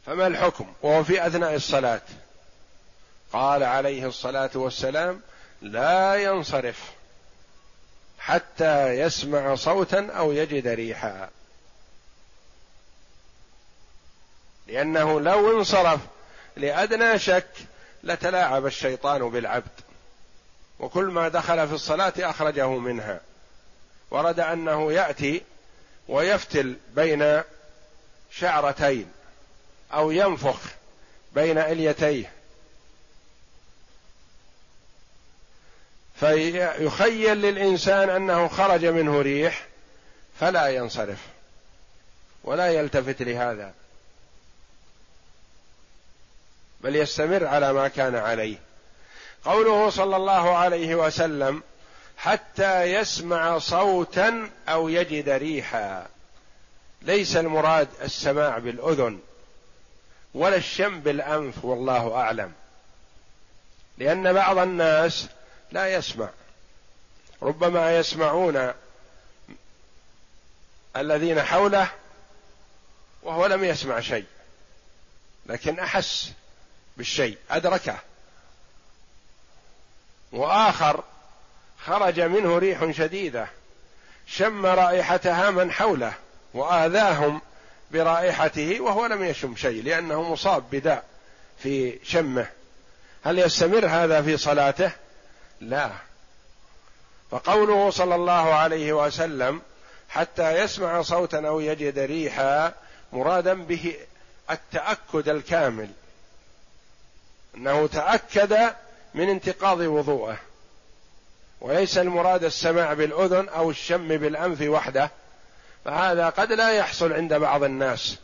[0.07, 2.03] فما الحكم؟ وهو في أثناء الصلاة.
[3.33, 5.21] قال عليه الصلاة والسلام
[5.63, 6.93] لا ينصرف
[8.19, 11.31] حتى يسمع صوتا أو يجد ريحا.
[14.67, 16.01] لأنه لو انصرف
[16.57, 17.51] لأدنى شك
[18.03, 19.82] لتلاعب الشيطان بالعبد.
[20.79, 23.21] وكل ما دخل في الصلاة أخرجه منها.
[24.11, 25.43] ورد أنه يأتي
[26.09, 27.43] ويفتل بين
[28.31, 29.13] شعرتين
[29.93, 30.61] أو ينفخ
[31.33, 32.33] بين إليتيه.
[36.21, 39.67] فيخيل للإنسان أنه خرج منه ريح
[40.41, 41.19] فلا ينصرف
[42.45, 43.75] ولا يلتفت لهذا
[46.81, 48.59] بل يستمر على ما كان عليه.
[49.45, 51.63] قوله صلى الله عليه وسلم
[52.17, 56.07] حتى يسمع صوتا أو يجد ريحا.
[57.03, 59.21] ليس المراد السماع بالأذن
[60.35, 62.53] ولا الشم بالأنف والله أعلم.
[63.99, 65.27] لأن بعض الناس
[65.73, 66.29] لا يسمع.
[67.43, 68.73] ربما يسمعون
[70.97, 71.89] الذين حوله
[73.23, 74.27] وهو لم يسمع شيء
[75.47, 76.33] لكن أحس
[76.97, 77.99] بالشيء أدركه.
[80.33, 81.05] وآخر
[81.85, 83.47] خرج منه ريح شديدة
[84.27, 86.13] شم رائحتها من حوله
[86.55, 87.41] وآذاهم
[87.91, 91.05] برائحته وهو لم يشم شيء لأنه مصاب بداء
[91.59, 92.47] في شمه.
[93.25, 94.91] هل يستمر هذا في صلاته؟
[95.61, 95.91] لا.
[97.31, 99.63] فقوله صلى الله عليه وسلم
[100.09, 102.73] حتى يسمع صوتا أو يجد ريحا
[103.13, 103.97] مرادا به
[104.51, 105.91] التأكد الكامل.
[107.55, 108.75] أنه تأكد
[109.15, 110.39] من انتقاض وضوءه.
[111.61, 115.11] وليس المراد السماع بالأذن أو الشم بالأنف وحده.
[115.85, 118.17] فهذا قد لا يحصل عند بعض الناس.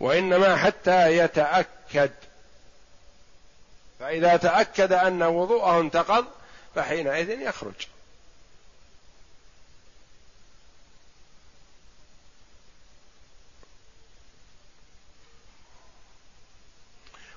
[0.00, 2.10] وإنما حتى يتأكد.
[4.00, 6.24] فإذا تأكد أن وضوءه انتقض
[6.74, 7.74] فحينئذ يخرج.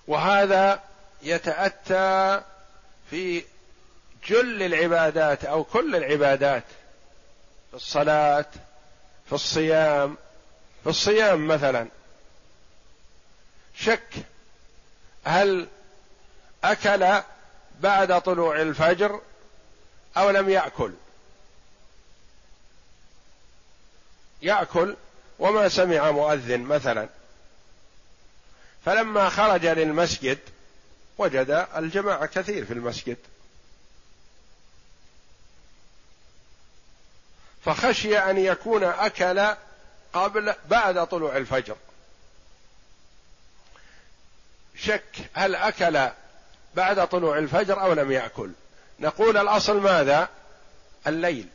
[0.07, 0.88] وهذا
[1.21, 2.41] يتأتى
[3.09, 3.43] في
[4.27, 6.63] جل العبادات أو كل العبادات
[7.69, 8.45] في الصلاة
[9.25, 10.17] في الصيام
[10.83, 11.87] في الصيام مثلا.
[13.75, 14.13] شك
[15.23, 15.67] هل
[16.63, 17.21] أكل
[17.79, 19.21] بعد طلوع الفجر
[20.17, 20.93] أو لم يأكل؟
[24.41, 24.95] يأكل
[25.39, 27.09] وما سمع مؤذن مثلا.
[28.85, 30.39] فلما خرج للمسجد
[31.19, 33.17] وجد الجماعة كثير في المسجد.
[37.65, 39.55] فخشي أن يكون أكل
[40.13, 41.75] قبل بعد طلوع الفجر.
[44.75, 46.09] شك هل أكل
[46.75, 48.51] بعد طلوع الفجر أو لم يأكل.
[48.99, 50.29] نقول الأصل ماذا؟
[51.07, 51.47] الليل.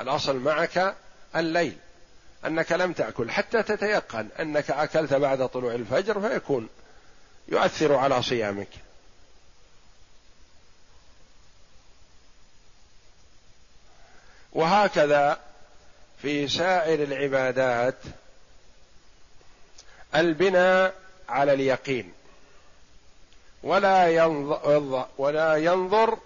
[0.00, 0.96] الأصل معك
[1.36, 1.78] الليل.
[2.46, 3.30] أنك لم تأكل.
[3.30, 6.68] حتى تتيقن أنك أكلت بعد طلوع الفجر فيكون
[7.48, 8.68] يؤثر على صيامك.
[14.52, 15.40] وهكذا
[16.22, 17.98] في سائر العبادات
[20.14, 20.94] البناء
[21.28, 22.12] على اليقين.
[23.62, 26.18] ولا ينظر ولا ينظر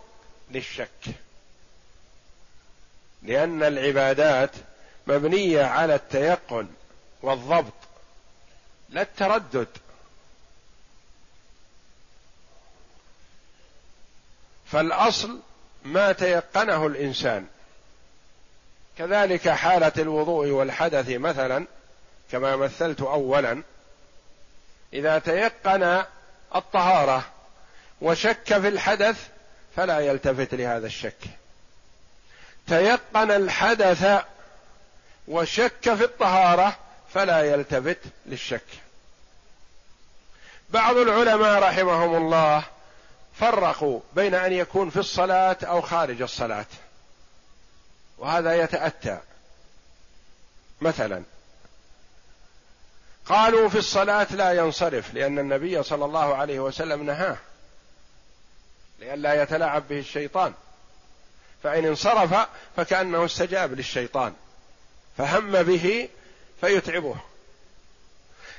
[0.51, 1.15] للشك.
[3.23, 4.51] لأن العبادات
[5.07, 6.69] مبنية على التيقن
[7.23, 7.73] والضبط
[8.89, 9.69] لا التردد.
[14.73, 15.39] فالأصل
[15.85, 17.47] ما تيقنه الإنسان.
[18.99, 21.67] كذلك حالة الوضوء والحدث مثلا
[22.33, 23.63] كما مثلت أولا
[24.93, 26.03] إذا تيقن
[26.55, 27.25] الطهارة
[28.01, 29.29] وشك في الحدث
[29.77, 31.19] فلا يلتفت لهذا الشك.
[32.67, 34.25] تيقن الحدث
[35.29, 36.77] وشك في الطهارة
[37.15, 38.67] فلا يلتفت للشك.
[40.71, 42.65] بعض العلماء رحمهم الله
[43.41, 46.67] فرقوا بين أن يكون في الصلاة أو خارج الصلاة.
[48.19, 49.19] وهذا يتأتى.
[50.81, 51.23] مثلا
[53.27, 57.37] قالوا في الصلاة لا ينصرف لأن النبي صلى الله عليه وسلم نهاه
[58.99, 60.55] لئلا يتلاعب به الشيطان.
[61.63, 64.35] فإن انصرف فكأنه استجاب للشيطان
[65.19, 66.09] فهم به
[66.61, 67.17] فيتعبه.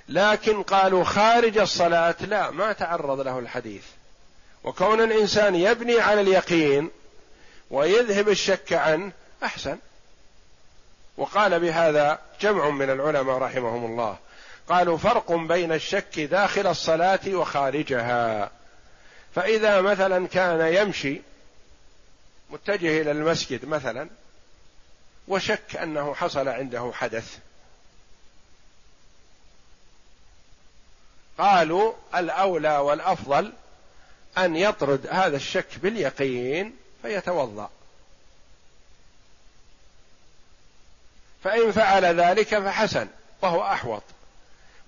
[0.09, 3.83] لكن قالوا خارج الصلاة لا ما تعرض له الحديث.
[4.63, 6.91] وكون الإنسان يبني على اليقين
[7.71, 9.11] ويذهب الشك عنه
[9.43, 9.77] أحسن.
[11.17, 14.17] وقال بهذا جمع من العلماء رحمهم الله.
[14.69, 18.51] قالوا فرق بين الشك داخل الصلاة وخارجها.
[19.35, 21.21] فإذا مثلا كان يمشي
[22.49, 24.09] متجه إلى المسجد مثلا
[25.27, 27.37] وشك أنه حصل عنده حدث.
[31.37, 33.53] قالوا الأولى والأفضل
[34.37, 37.69] أن يطرد هذا الشك باليقين فيتوضأ.
[41.43, 43.07] فإن فعل ذلك فحسن
[43.41, 44.03] وهو أحوط.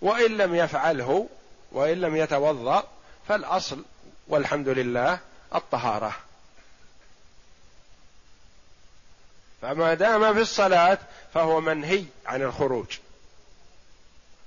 [0.01, 1.29] وإن لم يفعله
[1.71, 2.87] وإن لم يتوضأ
[3.27, 3.85] فالأصل
[4.27, 5.19] والحمد لله
[5.55, 6.15] الطهارة.
[9.61, 10.97] فما دام في الصلاة
[11.33, 12.97] فهو منهي عن الخروج.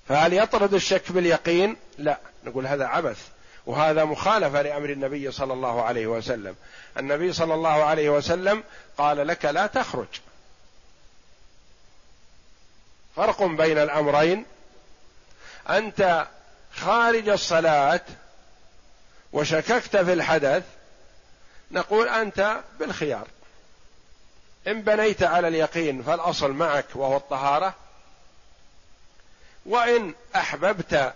[0.08, 2.18] فهل يطرد الشك باليقين؟ لا.
[2.44, 3.28] نقول هذا عبث.
[3.66, 6.56] وهذا مخالفة لأمر النبي صلى الله عليه وسلم.
[6.98, 8.64] النبي صلى الله عليه وسلم
[8.98, 10.06] قال لك لا تخرج.
[13.16, 14.44] فرق بين الأمرين.
[15.70, 16.26] أنت
[16.74, 18.00] خارج الصلاة
[19.32, 20.64] وشككت في الحدث
[21.70, 23.28] نقول أنت بالخيار.
[24.66, 27.74] إن بنيت على اليقين فالأصل معك وهو الطهارة.
[29.66, 31.14] وإن أحببت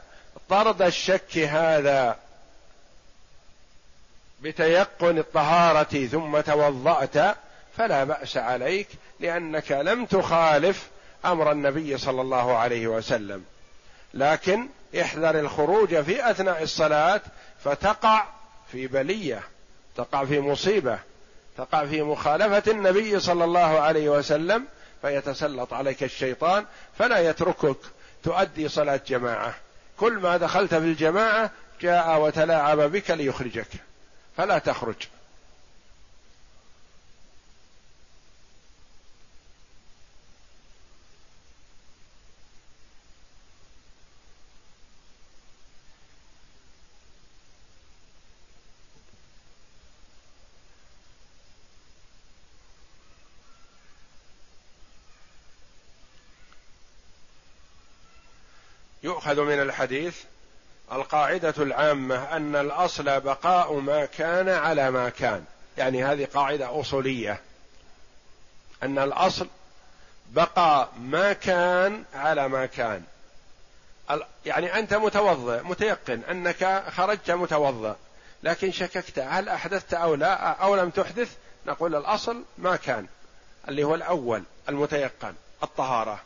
[0.49, 2.17] طرد الشك هذا
[4.43, 7.37] بتيقن الطهارة ثم توضأت
[7.77, 8.89] فلا بأس عليك
[9.21, 10.89] لأنك لم تخالف
[11.25, 13.45] أمر النبي صلى الله عليه وسلم.
[14.15, 14.69] لكن
[15.01, 17.21] احذر الخروج في أثناء الصلاة
[17.65, 18.25] فتقع
[18.73, 19.43] في بلية
[19.97, 20.99] تقع في مصيبة
[21.57, 24.65] تقع في مخالفة النبي صلى الله عليه وسلم
[25.03, 26.65] فيتسلط عليك الشيطان
[26.99, 27.77] فلا يتركك
[28.23, 29.55] تؤدي صلاة جماعة.
[29.97, 33.67] كل ما دخلت في الجماعة جاء وتلاعب بك ليخرجك.
[34.37, 35.09] فلا تخرج.
[59.03, 60.17] يؤخذ من الحديث
[60.93, 65.45] القاعدة العامة أن الأصل بقاء ما كان على ما كان.
[65.79, 67.41] يعني هذه قاعدة أصولية.
[68.83, 69.49] أن الأصل
[70.31, 73.03] بقى ما كان على ما كان.
[74.47, 77.95] يعني أنت متوضئ متيقن أنك خرجت متوضئ
[78.43, 79.19] لكن شككت.
[79.19, 81.37] هل أحدثت أو لا؟ أو لم تحدث؟
[81.67, 83.07] نقول الأصل ما كان
[83.69, 86.21] اللي هو الأول المتيقن الطهارة.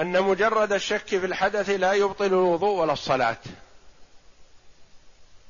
[0.00, 3.36] أن مجرد الشك في الحدث لا يبطل الوضوء ولا الصلاة.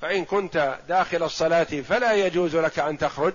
[0.00, 3.34] فإن كنت داخل الصلاة فلا يجوز لك أن تخرج.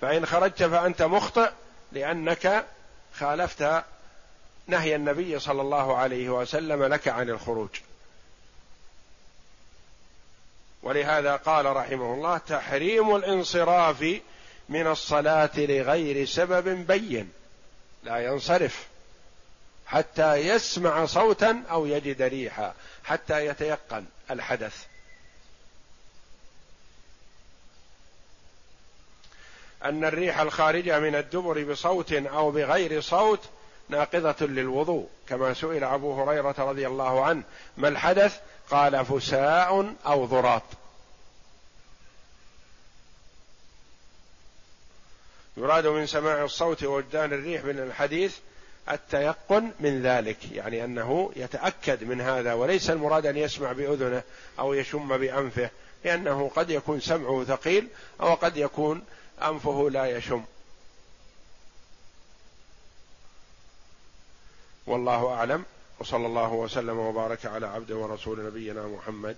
[0.00, 1.50] فإن خرجت فأنت مخطئ
[1.92, 2.66] لأنك
[3.14, 3.82] خالفت
[4.66, 7.68] نهي النبي صلى الله عليه وسلم لك عن الخروج.
[10.82, 14.20] ولهذا قال رحمه الله تحريم الانصراف
[14.68, 17.32] من الصلاة لغير سبب بين.
[18.04, 18.87] لا ينصرف.
[19.88, 22.74] حتى يسمع صوتا أو يجد ريحا
[23.04, 24.86] حتى يتيقن الحدث.
[29.84, 33.40] أن الريح الخارجه من الدبر بصوت أو بغير صوت
[33.88, 37.42] ناقضة للوضوء كما سئل أبو هريرة رضي الله عنه.
[37.76, 40.62] ما الحدث؟ قال فساء أو ضراط
[45.56, 48.36] يراد من سماع الصوت ووجدان الريح من الحديث
[48.90, 54.22] التيقن من ذلك يعني أنه يتأكد من هذا وليس المراد أن يسمع بأذنه
[54.58, 55.70] أو يشم بأنفه
[56.04, 57.88] لأنه قد يكون سمعه ثقيل
[58.20, 59.02] أو قد يكون
[59.42, 60.44] أنفه لا يشم.
[64.86, 65.64] والله أعلم
[65.98, 69.36] وصلى الله وسلم وبارك على عبده ورسول نبينا محمد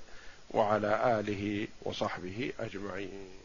[0.51, 3.40] وعلى آله وصحبه أجمعين.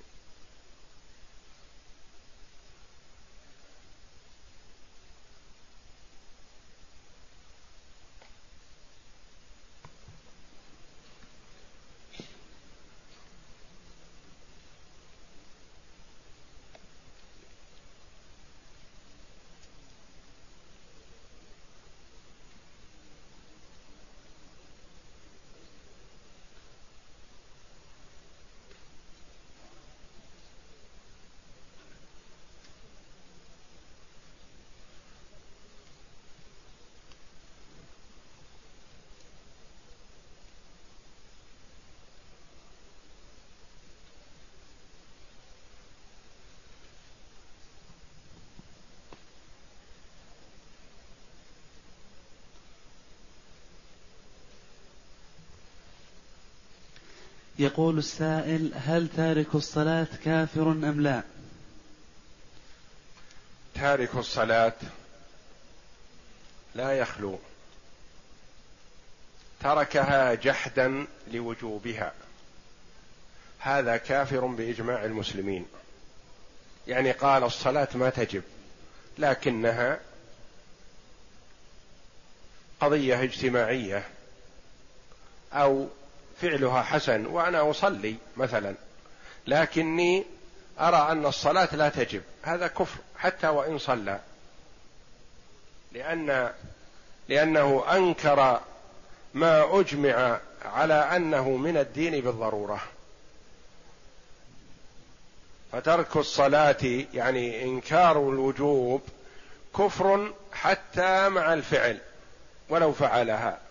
[57.59, 61.23] يقول السائل هل تارك الصلاة كافر أم لا؟
[63.75, 64.73] تارك الصلاة
[66.75, 67.39] لا يخلو.
[69.61, 72.13] تركها جحدا لوجوبها.
[73.59, 75.65] هذا كافر بإجماع المسلمين.
[76.87, 78.43] يعني قال الصلاة ما تجب
[79.17, 79.99] لكنها
[82.81, 84.07] قضية اجتماعية
[85.53, 85.87] أو
[86.41, 88.75] فعلها حسن وأنا أصلي مثلا.
[89.47, 90.25] لكني
[90.79, 92.21] أرى أن الصلاة لا تجب.
[92.43, 94.19] هذا كفر حتى وإن صلى.
[95.91, 96.51] لأن
[97.29, 98.61] لأنه أنكر
[99.33, 102.81] ما أجمع على أنه من الدين بالضرورة.
[105.71, 109.01] فترك الصلاة يعني إنكار الوجوب
[109.77, 111.99] كفر حتى مع الفعل
[112.69, 113.64] ولو فعلها.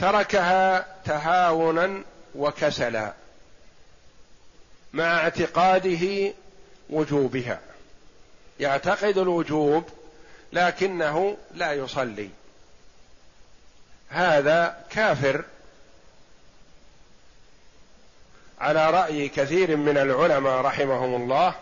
[0.00, 2.02] تركها تهاونا
[2.34, 3.12] وكسلا
[4.92, 6.32] مع اعتقاده
[6.90, 7.60] وجوبها.
[8.60, 9.88] يعتقد الوجوب
[10.52, 12.28] لكنه لا يصلي.
[14.08, 15.44] هذا كافر.
[18.60, 21.54] على رأي كثير من العلماء رحمهم الله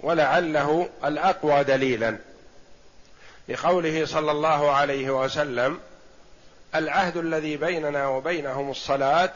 [0.00, 2.18] ولعله الأقوى دليلا.
[3.48, 5.80] لقوله صلى الله عليه وسلم
[6.74, 9.30] العهد الذي بيننا وبينهم الصلاة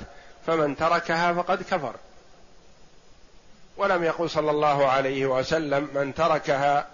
[0.47, 1.95] فمن تركها فقد كفر.
[3.77, 6.87] ولم يقل صلى الله عليه وسلم من تركها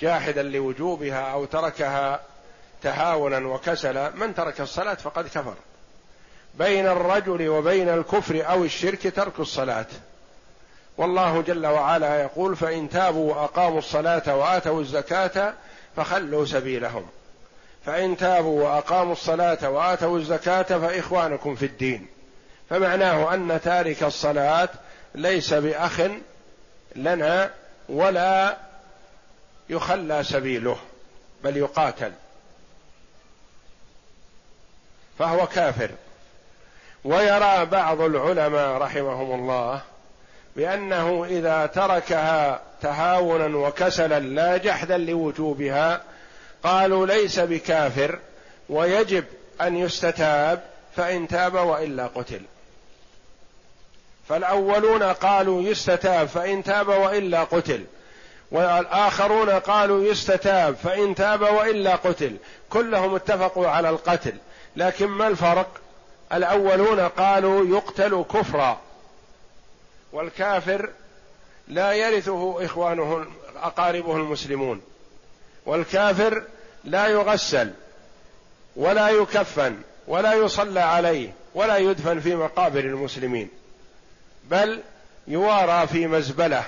[0.00, 2.20] جاحدا لوجوبها أو تركها
[2.82, 5.54] تهاونا وكسلا من ترك الصلاة فقد كفر.
[6.54, 9.86] بين الرجل وبين الكفر أو الشرك ترك الصلاة.
[10.96, 15.54] والله جل وعلا يقول فإن تابوا وأقاموا الصلاة وآتوا الزكاة
[15.96, 17.06] فخلوا سبيلهم.
[17.86, 22.06] فإن تابوا وأقاموا الصلاة وآتوا الزكاة فإخوانكم في الدين.
[22.70, 24.68] فمعناه أن تارك الصلاة
[25.14, 26.00] ليس بأخ
[26.96, 27.50] لنا
[27.88, 28.56] ولا
[29.68, 30.76] يخلى سبيله
[31.44, 32.12] بل يقاتل.
[35.18, 35.90] فهو كافر.
[37.04, 39.80] ويرى بعض العلماء رحمهم الله
[40.56, 46.00] بأنه إذا تركها تهاونا وكسلا لا جحدا لوجوبها
[46.64, 48.18] قالوا ليس بكافر
[48.68, 49.24] ويجب
[49.60, 50.62] أن يستتاب
[50.96, 52.40] فإن تاب وإلا قتل.
[54.28, 57.84] فالأولون قالوا يستتاب فإن تاب وإلا قتل
[58.50, 62.36] والآخرون قالوا يستتاب فإن تاب وإلا قتل.
[62.70, 64.34] كلهم اتفقوا على القتل
[64.76, 65.68] لكن ما الفرق؟
[66.32, 68.80] الأولون قالوا يقتل كفرا
[70.12, 70.90] والكافر
[71.68, 73.26] لا يرثه إخوانه
[73.62, 74.80] أقاربه المسلمون.
[75.66, 76.42] والكافر
[76.84, 77.70] لا يغسل
[78.76, 83.48] ولا يكفن ولا يصلى عليه ولا يدفن في مقابر المسلمين
[84.44, 84.80] بل
[85.28, 86.64] يوارى في مزبلة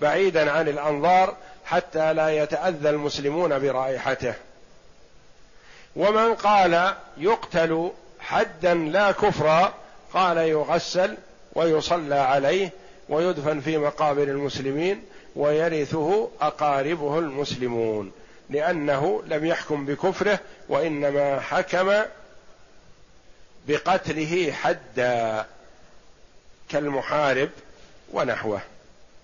[0.00, 4.34] بعيدا عن الأنظار حتى لا يتأذى المسلمون برائحته.
[5.96, 7.90] ومن قال يقتل
[8.20, 9.74] حدا لا كفرا
[10.14, 11.16] قال يغسل
[11.54, 12.70] ويصلى عليه
[13.08, 15.02] ويدفن في مقابر المسلمين
[15.36, 18.12] ويرثه أقاربه المسلمون
[18.50, 22.02] لأنه لم يحكم بكفره وإنما حكم
[23.68, 25.46] بقتله حدا
[26.68, 27.50] كالمحارب
[28.12, 28.60] ونحوه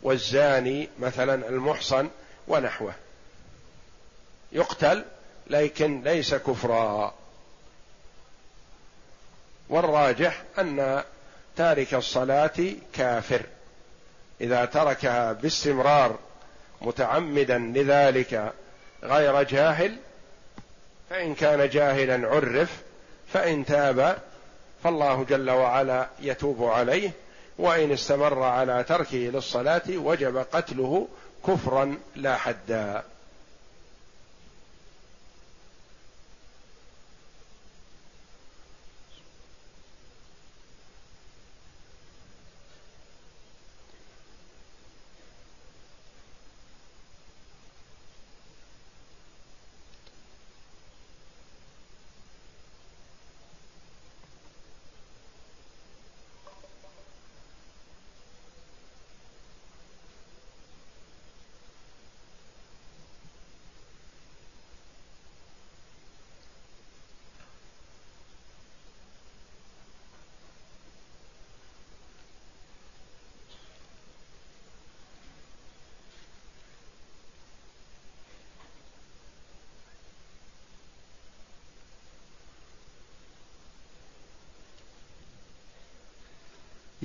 [0.02, 2.08] والزاني مثلا المحصن
[2.48, 2.94] ونحوه.
[4.52, 5.04] يقتل
[5.46, 7.14] لكن ليس كفرا.
[9.68, 11.04] والراجح أن
[11.56, 13.42] تارك الصلاة كافر.
[14.40, 16.18] إذا تركها باستمرار
[16.80, 18.52] متعمدا لذلك
[19.02, 19.96] غير جاهل
[21.10, 22.70] فإن كان جاهلا عرف
[23.32, 24.18] فإن تاب
[24.84, 27.10] فالله جل وعلا يتوب عليه
[27.58, 31.08] وإن استمر على تركه للصلاة وجب قتله
[31.46, 33.02] كفرا لا حدا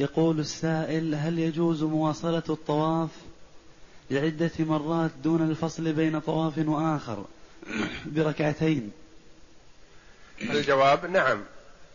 [0.01, 3.09] يقول السائل هل يجوز مواصلة الطواف
[4.11, 7.25] لعدة مرات دون الفصل بين طواف وآخر
[8.05, 8.91] بركعتين؟
[10.41, 11.43] الجواب نعم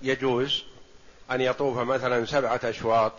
[0.02, 0.64] يجوز
[1.30, 3.12] أن يطوف مثلا سبعة أشواط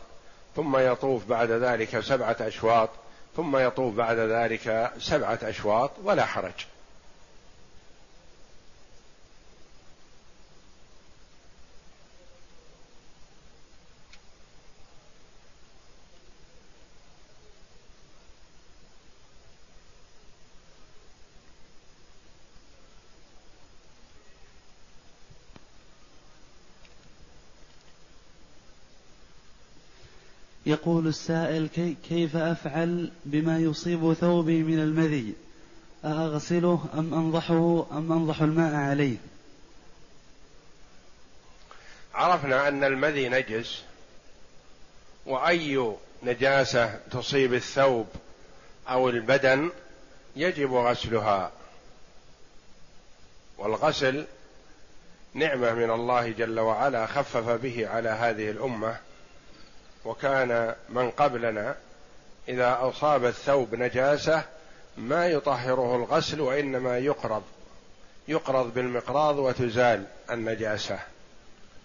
[0.56, 2.90] ثم يطوف بعد ذلك سبعة أشواط
[3.38, 6.66] ثم يطوف بعد ذلك سبعة أشواط ولا حرج.
[30.68, 35.34] يقول السائل كي كيف أفعل بما يصيب ثوبي من المذي؟
[36.06, 39.18] أغسله أم أنضحه أم أنضح الماء عليه؟
[42.14, 43.82] عرفنا أن المذي نجس
[45.26, 48.08] وأي نجاسة تصيب الثوب
[48.90, 49.70] أو البدن
[50.36, 51.52] يجب غسلها.
[53.58, 54.26] والغسل
[55.34, 59.07] نعمة من الله جل وعلا خفف به على هذه الأمة.
[60.06, 61.76] وكان من قبلنا
[62.50, 64.44] إذا أصاب الثوب نجاسة
[64.98, 67.44] ما يطهره الغسل وإنما يقرض
[68.28, 71.00] يقرض بالمقراض وتزال النجاسة.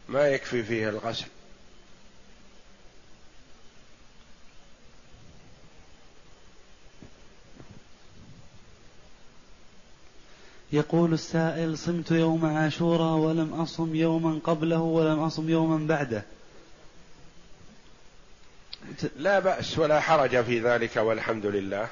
[0.08, 1.26] ما يكفي فيه الغسل.
[10.72, 16.24] يقول السائل صمت يوم عاشوراء ولم أصم يوما قبله ولم أصم يوما بعده.
[19.16, 21.88] لا بأس ولا حرج في ذلك والحمد لله.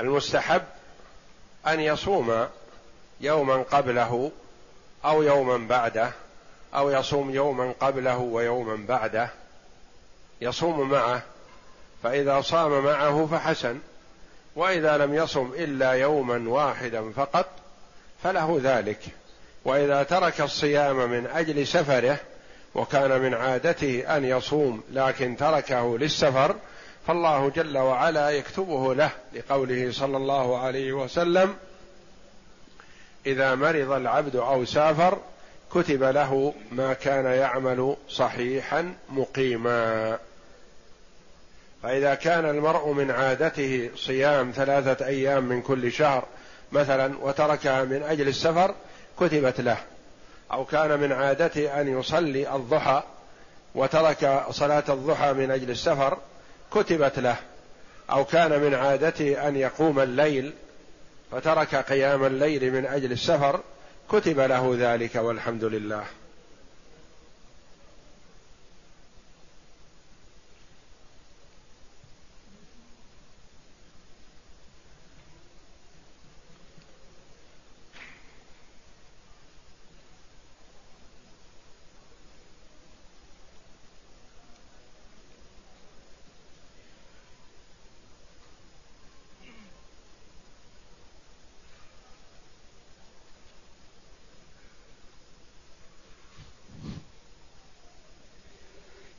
[0.00, 0.62] المستحب
[1.66, 2.46] أن يصوم
[3.20, 4.30] يوما قبله
[5.04, 6.10] أو يوما بعده
[6.74, 9.30] أو يصوم يوما قبله ويوما بعده.
[10.40, 11.22] يصوم معه
[12.02, 13.78] فإذا صام معه فحسن
[14.56, 17.46] وإذا لم يصم إلا يوما واحدا فقط
[18.22, 19.00] فله ذلك.
[19.64, 22.18] وإذا ترك الصيام من أجل سفره
[22.76, 26.56] وكان من عادته أن يصوم لكن تركه للسفر
[27.06, 31.54] فالله جل وعلا يكتبه له لقوله صلى الله عليه وسلم
[33.26, 35.18] إذا مرض العبد أو سافر
[35.74, 40.18] كتب له ما كان يعمل صحيحا مقيما.
[41.82, 46.24] فإذا كان المرء من عادته صيام ثلاثة أيام من كل شهر
[46.72, 48.74] مثلا وتركها من أجل السفر
[49.20, 49.78] كتبت له.
[50.52, 53.02] أو كان من عادته أن يصلي الضحى
[53.74, 56.18] وترك صلاة الضحى من أجل السفر
[56.74, 57.36] كتبت له.
[58.10, 60.52] أو كان من عادته أن يقوم الليل
[61.32, 63.60] فترك قيام الليل من أجل السفر
[64.12, 66.04] كتب له ذلك والحمد لله.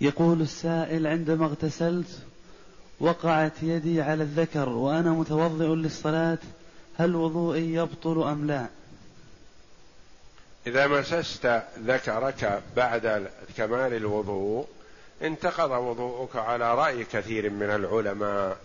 [0.07, 2.19] يقول السائل عندما اغتسلت
[2.99, 6.37] وقعت يدي على الذكر وأنا متوضئ للصلاة
[6.97, 8.67] هل وضوئي يبطل أم لا؟
[10.67, 14.67] إذا مسست ذكرك بعد كمال الوضوء
[15.21, 18.57] انتقض وضوءك على رأي كثير من العلماء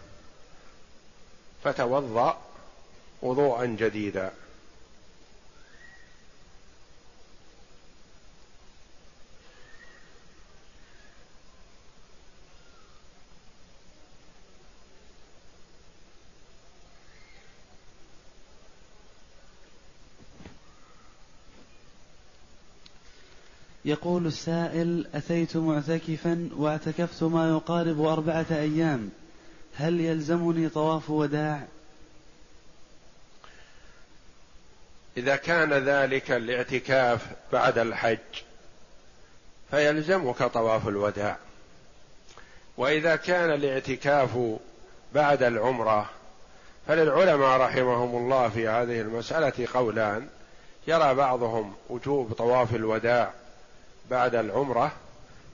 [1.64, 2.38] فتوضأ
[3.22, 4.32] وضوءا جديدا.
[23.92, 29.10] يقول السائل أتيت معتكفا واعتكفت ما يقارب أربعة أيام.
[29.76, 31.62] هل يلزمني طواف وداع؟
[35.16, 38.18] إذا كان ذلك الاعتكاف بعد الحج
[39.70, 41.36] فيلزمك طواف الوداع.
[42.76, 44.58] وإذا كان الاعتكاف
[45.14, 46.10] بعد العمرة
[46.88, 50.28] فللعلماء رحمهم الله في هذه المسألة قولان.
[50.86, 53.41] يرى بعضهم وجوب طواف الوداع
[54.12, 54.92] بعد العمرة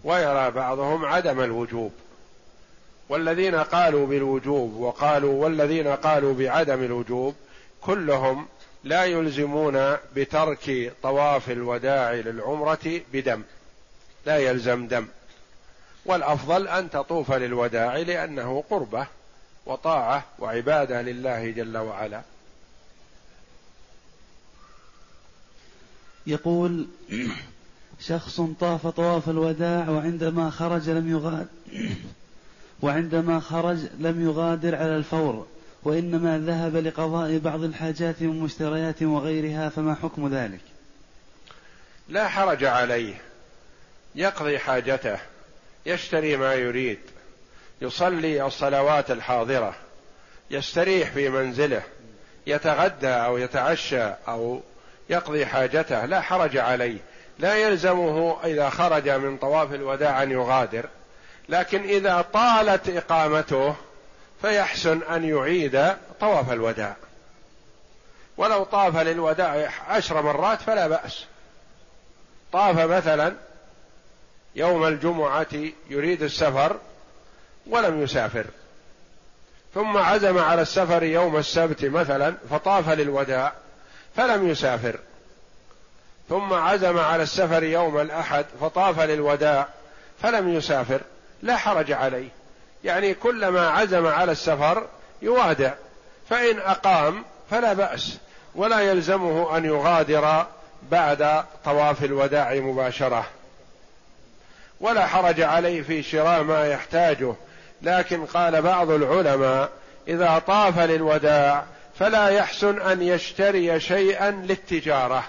[0.05, 1.93] ويرى بعضهم عدم الوجوب.
[3.09, 7.35] والذين قالوا بالوجوب وقالوا والذين قالوا بعدم الوجوب
[7.81, 8.47] كلهم
[8.85, 13.43] لا يلزمون بترك طواف الوداع للعمرة بدم
[14.27, 15.07] لا يلزم دم.
[16.07, 19.07] والأفضل أن تطوف للوداع لأنه قربة
[19.67, 22.23] وطاعة وعبادة لله جل وعلا.
[26.27, 26.87] يقول
[28.01, 31.47] شخص طاف طواف الوداع وعندما خرج لم يغادر.
[32.83, 35.47] وعندما خرج لم يغادر على الفور
[35.83, 40.61] وإنما ذهب لقضاء بعض الحاجات من مشتريات وغيرها فما حكم ذلك؟
[42.09, 43.15] لا حرج عليه.
[44.15, 45.19] يقضي حاجته
[45.87, 46.99] يشتري ما يريد
[47.81, 49.75] يصلي الصلوات الحاضرة
[50.51, 51.83] يستريح في منزله
[52.47, 54.63] يتغدى أو يتعشى أو
[55.11, 56.99] يقضي حاجته لا حرج عليه.
[57.39, 60.89] لا يلزمه إذا خرج من طواف الوداع أن يغادر
[61.49, 63.75] لكن إذا طالت إقامته
[64.43, 65.89] فيحسن أن يعيد
[66.21, 66.97] طواف الوداع.
[68.37, 71.25] ولو طاف للوداع عشر مرات فلا بأس.
[72.53, 73.35] طاف مثلا
[74.55, 75.47] يوم الجمعة
[75.91, 76.77] يريد السفر
[77.67, 78.47] ولم يسافر
[79.75, 83.53] ثم عزم على السفر يوم السبت مثلا فطاف للوداع
[84.17, 84.99] فلم يسافر.
[86.29, 89.67] ثم عزم على السفر يوم الأحد فطاف للوداع
[90.23, 91.01] فلم يسافر
[91.43, 92.29] لا حرج عليه.
[92.85, 94.87] يعني كلما عزم على السفر
[95.23, 95.73] يوادع
[96.31, 98.19] فإن أقام فلا بأس
[98.55, 100.47] ولا يلزمه أن يغادر
[100.91, 103.25] بعد طواف الوداع مباشرة.
[104.81, 107.35] ولا حرج عليه في شراء ما يحتاجه
[107.83, 109.71] لكن قال بعض العلماء
[110.09, 111.65] إذا طاف للوداع
[111.99, 115.25] فلا يحسن أن يشتري شيئا للتجارة.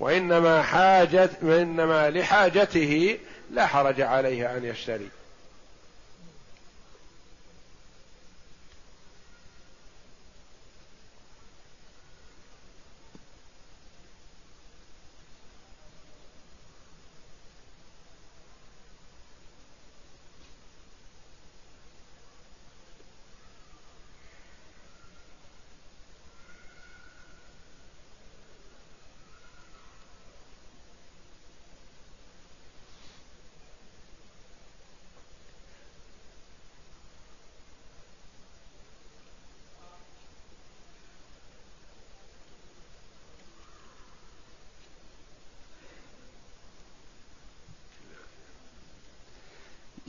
[0.00, 3.18] وإنما حاجة وإنما لحاجته
[3.50, 5.08] لا حرج عليه أن يشتري.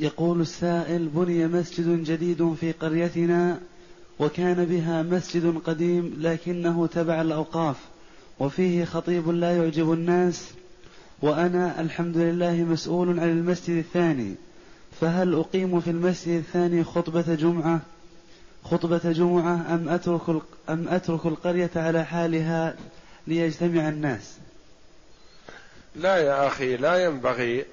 [0.01, 3.59] يقول السائل بني مسجد جديد في قريتنا
[4.19, 7.75] وكان بها مسجد قديم لكنه تبع الأوقاف
[8.39, 10.51] وفيه خطيب لا يعجب الناس
[11.21, 14.35] وأنا الحمد لله مسؤول عن المسجد الثاني
[15.01, 17.79] فهل أقيم في المسجد الثاني خطبة جمعة
[18.63, 22.75] خطبة جمعة أم أترك أم أترك القرية على حالها
[23.27, 24.37] ليجتمع الناس؟
[25.95, 27.65] لا يا أخي لا ينبغي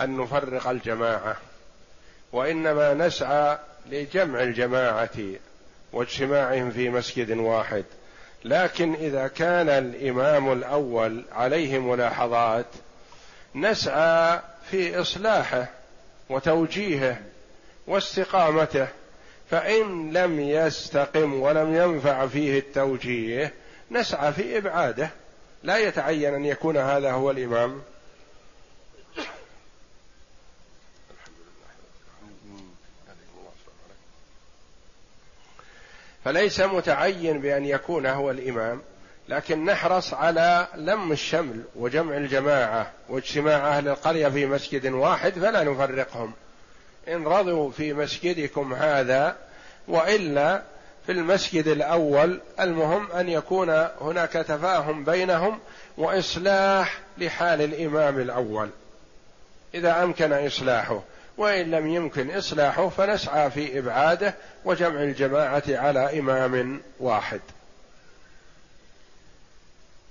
[0.00, 1.36] أن نفرق الجماعة
[2.34, 3.58] وإنما نسعى
[3.90, 5.18] لجمع الجماعة
[5.92, 7.84] واجتماعهم في مسجد واحد.
[8.44, 12.66] لكن إذا كان الإمام الأول عليه ملاحظات
[13.54, 15.66] نسعى في إصلاحه
[16.28, 17.16] وتوجيهه
[17.86, 18.88] واستقامته
[19.50, 23.52] فإن لم يستقم ولم ينفع فيه التوجيه
[23.90, 25.10] نسعى في إبعاده.
[25.62, 27.82] لا يتعين أن يكون هذا هو الإمام.
[36.24, 38.80] فليس متعين بأن يكون هو الإمام
[39.28, 46.32] لكن نحرص على لم الشمل وجمع الجماعة واجتماع أهل القرية في مسجد واحد فلا نفرقهم.
[47.08, 49.36] إن رضوا في مسجدكم هذا
[49.88, 50.62] وإلا
[51.06, 53.70] في المسجد الأول المهم أن يكون
[54.00, 55.58] هناك تفاهم بينهم
[55.98, 58.68] وإصلاح لحال الإمام الأول.
[59.74, 61.02] إذا أمكن إصلاحه.
[61.36, 67.40] وإن لم يمكن إصلاحه فنسعى في إبعاده وجمع الجماعة على إمام واحد.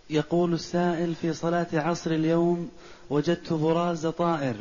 [0.09, 2.71] يقول السائل في صلاة عصر اليوم
[3.09, 4.55] وجدت براز طائر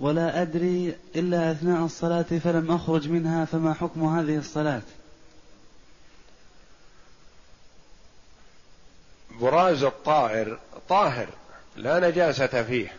[0.00, 4.82] ولا أدري إلا أثناء الصلاة فلم أخرج منها فما حكم هذه الصلاة؟
[9.40, 10.58] براز الطائر
[10.88, 11.28] طاهر
[11.76, 12.92] لا نجاسة فيه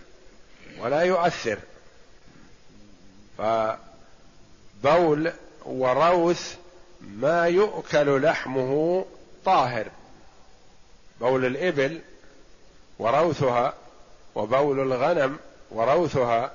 [0.80, 1.58] ولا يؤثر.
[3.42, 5.32] فبول
[5.66, 6.56] وروث
[7.02, 9.06] ما يؤكل لحمه
[9.46, 9.88] طاهر.
[11.22, 12.02] بول الإبل
[13.00, 13.74] وروثها
[14.36, 15.38] وبول الغنم
[15.72, 16.52] وروثها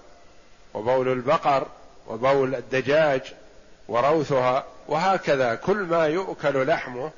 [0.75, 1.67] وبول البقر
[2.09, 3.35] وبول الدجاج
[3.89, 7.11] وروثها وهكذا كل ما يؤكل لحمه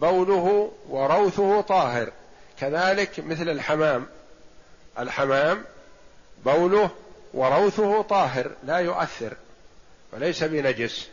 [0.00, 2.12] بوله وروثه طاهر.
[2.60, 4.06] كذلك مثل الحمام.
[4.98, 5.64] الحمام
[6.44, 6.90] بوله
[7.36, 9.36] وروثه طاهر لا يؤثر
[10.12, 11.08] وليس بنجس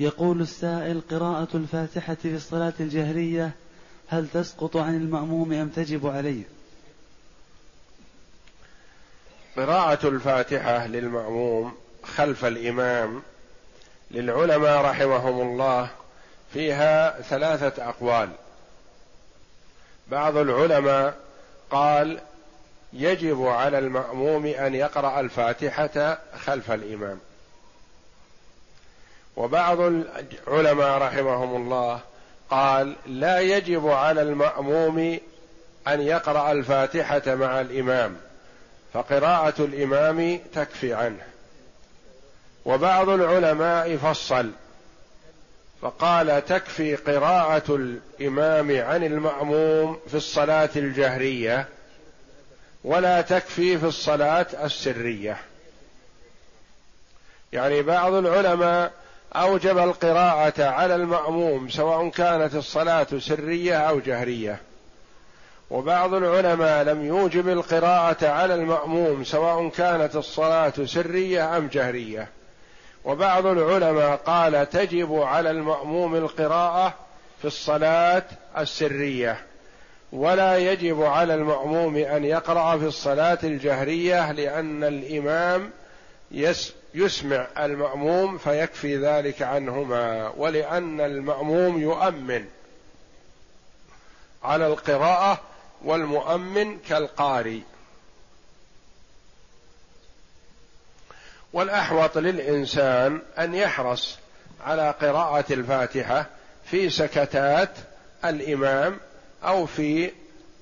[0.00, 3.50] يقول السائل قراءة الفاتحة في الصلاة الجهرية
[4.08, 6.42] هل تسقط عن المأموم أم تجب عليه؟
[9.56, 13.22] قراءة الفاتحة للمأموم خلف الإمام
[14.10, 15.88] للعلماء رحمهم الله
[16.52, 18.30] فيها ثلاثة أقوال.
[20.08, 21.14] بعض العلماء
[21.70, 22.20] قال
[22.92, 27.18] يجب على المأموم أن يقرأ الفاتحة خلف الإمام.
[29.36, 32.00] وبعض العلماء رحمهم الله
[32.50, 35.18] قال لا يجب على المأموم
[35.88, 38.16] أن يقرأ الفاتحة مع الإمام
[38.92, 41.22] فقراءة الإمام تكفي عنه.
[42.68, 44.50] وبعض العلماء فصل
[45.82, 51.68] فقال تكفي قراءة الإمام عن المأموم في الصلاة الجهرية
[52.84, 55.36] ولا تكفي في الصلاة السرية.
[57.52, 58.92] يعني بعض العلماء
[59.36, 64.60] أوجب القراءة على المأموم سواء كانت الصلاة سرية أو جهرية.
[65.70, 72.37] وبعض العلماء لم يوجب القراءة على المأموم سواء كانت الصلاة سرية أم جهرية.
[73.08, 76.94] وبعض العلماء قال تجب على المأموم القراءة
[77.38, 78.22] في الصلاة
[78.58, 79.46] السرية
[80.12, 85.70] ولا يجب على المأموم أن يقرأ في الصلاة الجهرية لأن الإمام
[86.94, 92.44] يسمع المأموم فيكفي ذلك عنهما ولأن المأموم يؤمن
[94.42, 95.40] على القراءة
[95.84, 97.62] والمؤمن كالقاري
[101.52, 104.18] والأحوط للإنسان أن يحرص
[104.66, 106.26] على قراءة الفاتحة
[106.64, 107.70] في سكتات
[108.24, 108.96] الإمام
[109.44, 110.10] أو في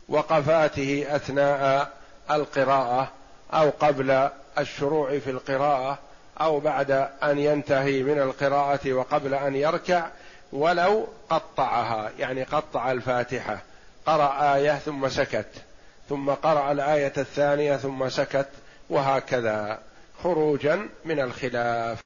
[0.09, 1.91] وقفاته أثناء
[2.31, 3.13] القراءة
[3.53, 4.29] أو قبل
[4.59, 5.99] الشروع في القراءة
[6.41, 6.91] أو بعد
[7.23, 10.07] أن ينتهي من القراءة وقبل أن يركع
[10.53, 13.59] ولو قطعها يعني قطع الفاتحة
[14.07, 15.49] قرأ آية ثم سكت
[16.09, 18.49] ثم قرأ الآية الثانية ثم سكت
[18.91, 19.79] وهكذا.
[20.27, 22.01] خروجا من الخلاف.